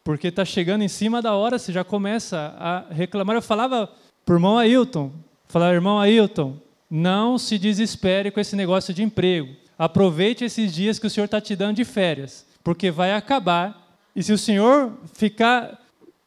porque 0.04 0.28
está 0.28 0.46
chegando 0.46 0.84
em 0.84 0.88
cima 0.88 1.22
da 1.22 1.34
hora, 1.34 1.58
você 1.58 1.72
já 1.72 1.84
começa 1.84 2.56
a 2.58 2.94
reclamar. 2.94 3.36
Eu 3.36 3.42
falava 3.42 3.90
para 4.26 4.34
o 4.34 4.38
irmão 4.38 4.58
Ailton, 4.58 5.12
falava, 5.48 5.74
irmão 5.74 6.00
Ailton, 6.00 6.58
não 6.90 7.38
se 7.38 7.58
desespere 7.58 8.32
com 8.32 8.40
esse 8.40 8.56
negócio 8.56 8.94
de 8.94 9.04
emprego. 9.04 9.56
Aproveite 9.78 10.46
esses 10.46 10.74
dias 10.74 11.00
que 11.00 11.08
o 11.08 11.10
Senhor 11.10 11.26
está 11.26 11.42
te 11.42 11.56
dando 11.56 11.78
de 11.78 11.84
férias, 11.84 12.46
porque 12.64 12.92
vai 12.92 13.14
acabar. 13.14 13.98
E 14.16 14.22
se 14.22 14.32
o 14.32 14.38
Senhor 14.38 14.94
ficar 15.14 15.83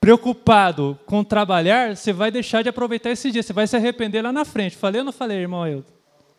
preocupado 0.06 0.96
com 1.04 1.24
trabalhar, 1.24 1.96
você 1.96 2.12
vai 2.12 2.30
deixar 2.30 2.62
de 2.62 2.68
aproveitar 2.68 3.10
esse 3.10 3.28
dia, 3.32 3.42
você 3.42 3.52
vai 3.52 3.66
se 3.66 3.74
arrepender 3.74 4.22
lá 4.22 4.32
na 4.32 4.44
frente. 4.44 4.76
Falei 4.76 5.00
ou 5.00 5.04
não 5.04 5.10
falei, 5.10 5.38
irmão 5.38 5.64
Ailton? 5.64 5.92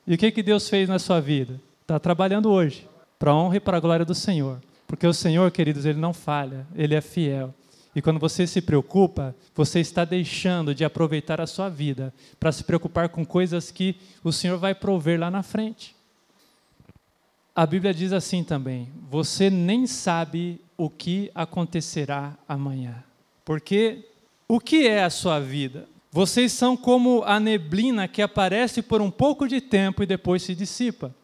E 0.08 0.16
o 0.16 0.18
que, 0.18 0.32
que 0.32 0.42
Deus 0.42 0.70
fez 0.70 0.88
na 0.88 0.98
sua 0.98 1.20
vida? 1.20 1.60
Está 1.82 2.00
trabalhando 2.00 2.50
hoje, 2.50 2.88
para 3.20 3.32
a 3.32 3.36
honra 3.36 3.58
e 3.58 3.60
para 3.60 3.76
a 3.76 3.80
glória 3.82 4.06
do 4.06 4.16
Senhor. 4.16 4.62
Porque 4.88 5.06
o 5.06 5.12
Senhor, 5.12 5.52
queridos, 5.52 5.86
Ele 5.86 6.00
não 6.00 6.14
falha, 6.14 6.66
Ele 6.78 6.96
é 6.96 7.02
fiel. 7.02 7.54
E 7.94 8.02
quando 8.02 8.22
você 8.22 8.48
se 8.48 8.62
preocupa, 8.62 9.36
você 9.54 9.82
está 9.82 10.06
deixando 10.06 10.74
de 10.74 10.86
aproveitar 10.86 11.42
a 11.42 11.46
sua 11.46 11.68
vida 11.68 12.14
para 12.40 12.54
se 12.54 12.64
preocupar 12.64 13.10
com 13.10 13.26
coisas 13.26 13.70
que 13.70 13.98
o 14.24 14.32
Senhor 14.32 14.58
vai 14.58 14.74
prover 14.74 15.20
lá 15.20 15.30
na 15.30 15.44
frente. 15.44 15.94
A 17.54 17.66
Bíblia 17.66 17.94
diz 17.94 18.14
assim 18.14 18.46
também: 18.46 18.88
você 19.10 19.50
nem 19.50 19.86
sabe 19.86 20.62
o 20.78 20.90
que 20.90 21.30
acontecerá 21.36 22.34
amanhã. 22.48 23.04
Porque 23.48 24.04
o 24.46 24.60
que 24.60 24.86
é 24.86 25.06
a 25.06 25.10
sua 25.10 25.40
vida? 25.40 25.88
Vocês 26.12 26.52
são 26.52 26.76
como 26.76 27.24
a 27.24 27.40
neblina 27.40 28.06
que 28.06 28.22
aparece 28.22 28.82
por 28.82 29.02
um 29.02 29.10
pouco 29.10 29.48
de 29.48 29.62
tempo 29.62 30.04
e 30.04 30.06
depois 30.06 30.44
se 30.44 30.54
dissipa. 30.54 31.16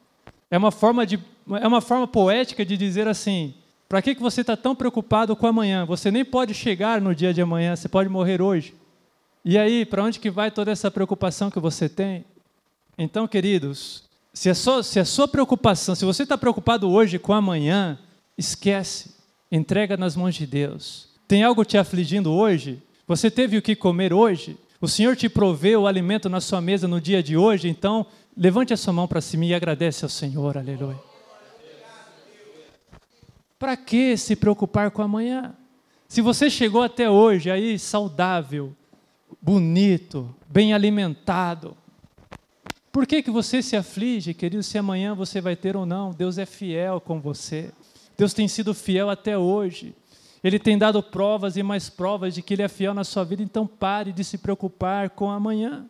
É 0.50 0.58
uma 0.58 0.72
forma, 0.72 1.06
de, 1.06 1.20
é 1.60 1.68
uma 1.68 1.82
forma 1.82 2.08
poética 2.08 2.64
de 2.64 2.78
dizer 2.78 3.10
assim: 3.10 3.54
para 3.90 4.02
que, 4.02 4.16
que 4.16 4.22
você 4.22 4.40
está 4.40 4.56
tão 4.56 4.74
preocupado 4.74 5.36
com 5.36 5.46
amanhã? 5.46 5.86
Você 5.86 6.10
nem 6.12 6.24
pode 6.24 6.54
chegar 6.54 7.02
no 7.02 7.14
dia 7.14 7.34
de 7.34 7.42
amanhã, 7.42 7.76
você 7.76 7.90
pode 7.90 8.08
morrer 8.08 8.42
hoje. 8.42 8.74
E 9.44 9.58
aí, 9.58 9.86
para 9.86 10.02
onde 10.02 10.18
que 10.18 10.32
vai 10.32 10.50
toda 10.50 10.72
essa 10.72 10.90
preocupação 10.90 11.52
que 11.52 11.60
você 11.60 11.90
tem? 11.90 12.24
Então, 12.98 13.28
queridos, 13.28 14.06
se 14.34 14.50
a 14.50 14.56
sua, 14.56 14.82
se 14.82 14.98
a 14.98 15.04
sua 15.04 15.28
preocupação, 15.28 15.94
se 15.94 16.06
você 16.06 16.24
está 16.24 16.38
preocupado 16.38 16.90
hoje 16.90 17.20
com 17.20 17.34
amanhã, 17.34 18.00
esquece, 18.38 19.14
entrega 19.52 19.98
nas 19.98 20.16
mãos 20.16 20.36
de 20.36 20.48
Deus. 20.48 21.12
Tem 21.34 21.42
algo 21.42 21.66
te 21.66 21.80
afligindo 21.80 22.32
hoje? 22.32 22.80
Você 23.08 23.32
teve 23.32 23.58
o 23.58 23.62
que 23.64 23.76
comer 23.76 24.14
hoje? 24.14 24.56
O 24.80 24.88
Senhor 24.88 25.16
te 25.16 25.28
proveu 25.28 25.82
o 25.82 25.88
alimento 25.88 26.30
na 26.30 26.40
sua 26.40 26.62
mesa 26.62 26.88
no 26.88 27.02
dia 27.02 27.24
de 27.24 27.36
hoje? 27.36 27.68
Então, 27.68 28.06
levante 28.38 28.72
a 28.72 28.78
sua 28.78 28.94
mão 28.94 29.08
para 29.08 29.20
cima 29.20 29.46
e 29.46 29.54
agradece 29.56 30.06
ao 30.06 30.10
Senhor, 30.10 30.56
aleluia. 30.56 31.00
Para 33.58 33.76
que 33.76 34.16
se 34.16 34.36
preocupar 34.36 34.92
com 34.92 35.02
amanhã? 35.02 35.56
Se 36.08 36.22
você 36.22 36.52
chegou 36.52 36.84
até 36.84 37.10
hoje 37.10 37.50
aí 37.50 37.80
saudável, 37.80 38.72
bonito, 39.42 40.36
bem 40.48 40.72
alimentado, 40.72 41.76
por 42.92 43.08
que, 43.08 43.24
que 43.24 43.32
você 43.32 43.64
se 43.64 43.76
aflige, 43.76 44.36
querido, 44.36 44.62
se 44.62 44.78
amanhã 44.78 45.16
você 45.16 45.42
vai 45.42 45.56
ter 45.56 45.76
ou 45.76 45.84
não? 45.84 46.12
Deus 46.12 46.38
é 46.38 46.46
fiel 46.46 47.02
com 47.02 47.20
você. 47.20 47.72
Deus 48.16 48.36
tem 48.36 48.48
sido 48.48 48.72
fiel 48.76 49.10
até 49.10 49.36
hoje. 49.36 49.96
Ele 50.44 50.60
tem 50.60 50.78
dado 50.78 51.02
provas 51.02 51.56
e 51.56 51.64
mais 51.64 51.90
provas 51.90 52.34
de 52.34 52.42
que 52.42 52.54
Ele 52.54 52.64
é 52.64 52.68
fiel 52.68 52.94
na 52.94 53.04
sua 53.04 53.24
vida, 53.24 53.42
então 53.42 53.66
pare 53.66 54.12
de 54.12 54.24
se 54.24 54.38
preocupar 54.38 55.10
com 55.12 55.30
amanhã. 55.30 55.86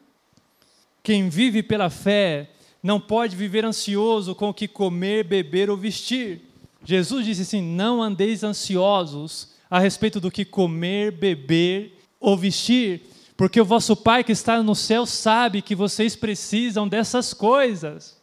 Quem 1.01 1.27
vive 1.29 1.63
pela 1.63 1.89
fé 1.89 2.49
não 2.81 2.99
pode 2.99 3.35
viver 3.35 3.65
ansioso 3.65 4.35
com 4.35 4.49
o 4.49 4.53
que 4.53 4.67
comer, 4.67 5.23
beber 5.23 5.69
ou 5.69 5.77
vestir 5.77 6.53
Jesus 6.85 7.25
disse 7.25 7.41
assim: 7.43 7.61
Não 7.61 8.01
andeis 8.01 8.43
ansiosos 8.43 9.49
a 9.69 9.79
respeito 9.79 10.19
do 10.19 10.29
que 10.29 10.45
comer, 10.45 11.11
beber 11.11 11.97
ou 12.19 12.37
vestir, 12.37 13.01
porque 13.35 13.59
o 13.59 13.65
vosso 13.65 13.95
Pai 13.95 14.23
que 14.23 14.31
está 14.31 14.61
no 14.61 14.75
céu 14.75 15.05
sabe 15.05 15.61
que 15.61 15.75
vocês 15.75 16.15
precisam 16.15 16.87
dessas 16.87 17.33
coisas. 17.33 18.21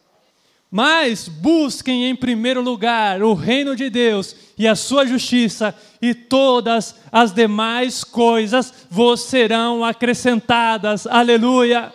Mas 0.71 1.27
busquem 1.27 2.05
em 2.05 2.15
primeiro 2.15 2.61
lugar 2.61 3.21
o 3.21 3.33
reino 3.33 3.75
de 3.75 3.89
Deus 3.89 4.33
e 4.57 4.65
a 4.65 4.73
sua 4.73 5.05
justiça, 5.05 5.75
e 6.01 6.13
todas 6.13 6.95
as 7.11 7.33
demais 7.33 8.05
coisas 8.05 8.73
vos 8.89 9.19
serão 9.19 9.83
acrescentadas. 9.83 11.05
Aleluia! 11.05 11.91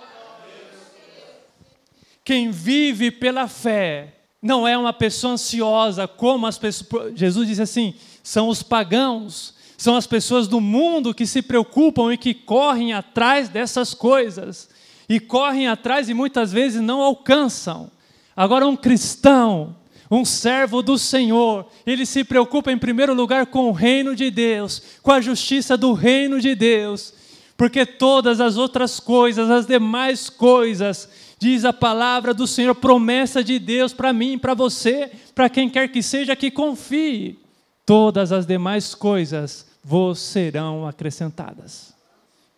Quem 2.22 2.50
vive 2.50 3.10
pela 3.10 3.48
fé 3.48 4.12
não 4.42 4.68
é 4.68 4.76
uma 4.76 4.92
pessoa 4.92 5.32
ansiosa, 5.32 6.06
como 6.06 6.46
as 6.46 6.58
pessoas. 6.58 7.18
Jesus 7.18 7.48
disse 7.48 7.62
assim: 7.62 7.94
são 8.22 8.48
os 8.48 8.62
pagãos, 8.62 9.54
são 9.78 9.96
as 9.96 10.06
pessoas 10.06 10.48
do 10.48 10.60
mundo 10.60 11.14
que 11.14 11.26
se 11.26 11.40
preocupam 11.40 12.12
e 12.12 12.18
que 12.18 12.34
correm 12.34 12.92
atrás 12.92 13.48
dessas 13.48 13.94
coisas. 13.94 14.68
E 15.08 15.18
correm 15.20 15.68
atrás 15.68 16.08
e 16.08 16.14
muitas 16.14 16.52
vezes 16.52 16.82
não 16.82 17.00
alcançam. 17.00 17.90
Agora, 18.36 18.66
um 18.66 18.76
cristão, 18.76 19.74
um 20.10 20.24
servo 20.24 20.82
do 20.82 20.98
Senhor, 20.98 21.66
ele 21.86 22.04
se 22.04 22.22
preocupa 22.22 22.70
em 22.70 22.78
primeiro 22.78 23.14
lugar 23.14 23.46
com 23.46 23.68
o 23.68 23.72
reino 23.72 24.14
de 24.14 24.30
Deus, 24.30 24.82
com 25.02 25.10
a 25.10 25.20
justiça 25.20 25.76
do 25.76 25.92
reino 25.92 26.40
de 26.40 26.54
Deus, 26.54 27.14
porque 27.56 27.86
todas 27.86 28.40
as 28.40 28.56
outras 28.56 29.00
coisas, 29.00 29.50
as 29.50 29.66
demais 29.66 30.28
coisas, 30.28 31.08
diz 31.38 31.64
a 31.64 31.72
palavra 31.72 32.34
do 32.34 32.46
Senhor, 32.46 32.74
promessa 32.74 33.42
de 33.42 33.58
Deus 33.58 33.94
para 33.94 34.12
mim, 34.12 34.38
para 34.38 34.54
você, 34.54 35.10
para 35.34 35.48
quem 35.48 35.70
quer 35.70 35.88
que 35.88 36.02
seja 36.02 36.36
que 36.36 36.50
confie. 36.50 37.38
Todas 37.86 38.32
as 38.32 38.46
demais 38.46 38.94
coisas 38.94 39.66
vos 39.82 40.18
serão 40.18 40.86
acrescentadas. 40.86 41.94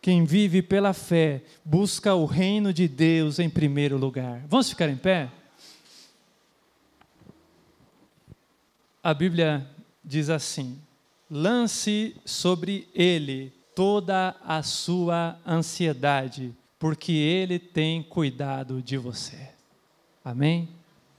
Quem 0.01 0.24
vive 0.24 0.62
pela 0.62 0.93
fé 0.93 1.43
busca 1.64 2.14
o 2.14 2.24
reino 2.24 2.72
de 2.72 2.89
Deus 2.89 3.39
em 3.39 3.51
primeiro 3.51 3.99
lugar. 3.99 4.43
Vamos 4.49 4.70
ficar 4.70 4.89
em 4.89 4.97
pé? 4.97 5.29
A 9.03 9.14
Bíblia 9.14 9.66
diz 10.05 10.30
assim: 10.30 10.78
lance 11.30 12.16
sobre 12.24 12.88
ele 12.94 13.53
toda 13.74 14.34
a 14.44 14.62
sua 14.62 15.38
ansiedade 15.46 16.55
porque 16.78 17.12
Ele 17.12 17.59
tem 17.59 18.03
cuidado 18.03 18.80
de 18.80 18.96
você. 18.96 19.51
Amém? 20.24 20.68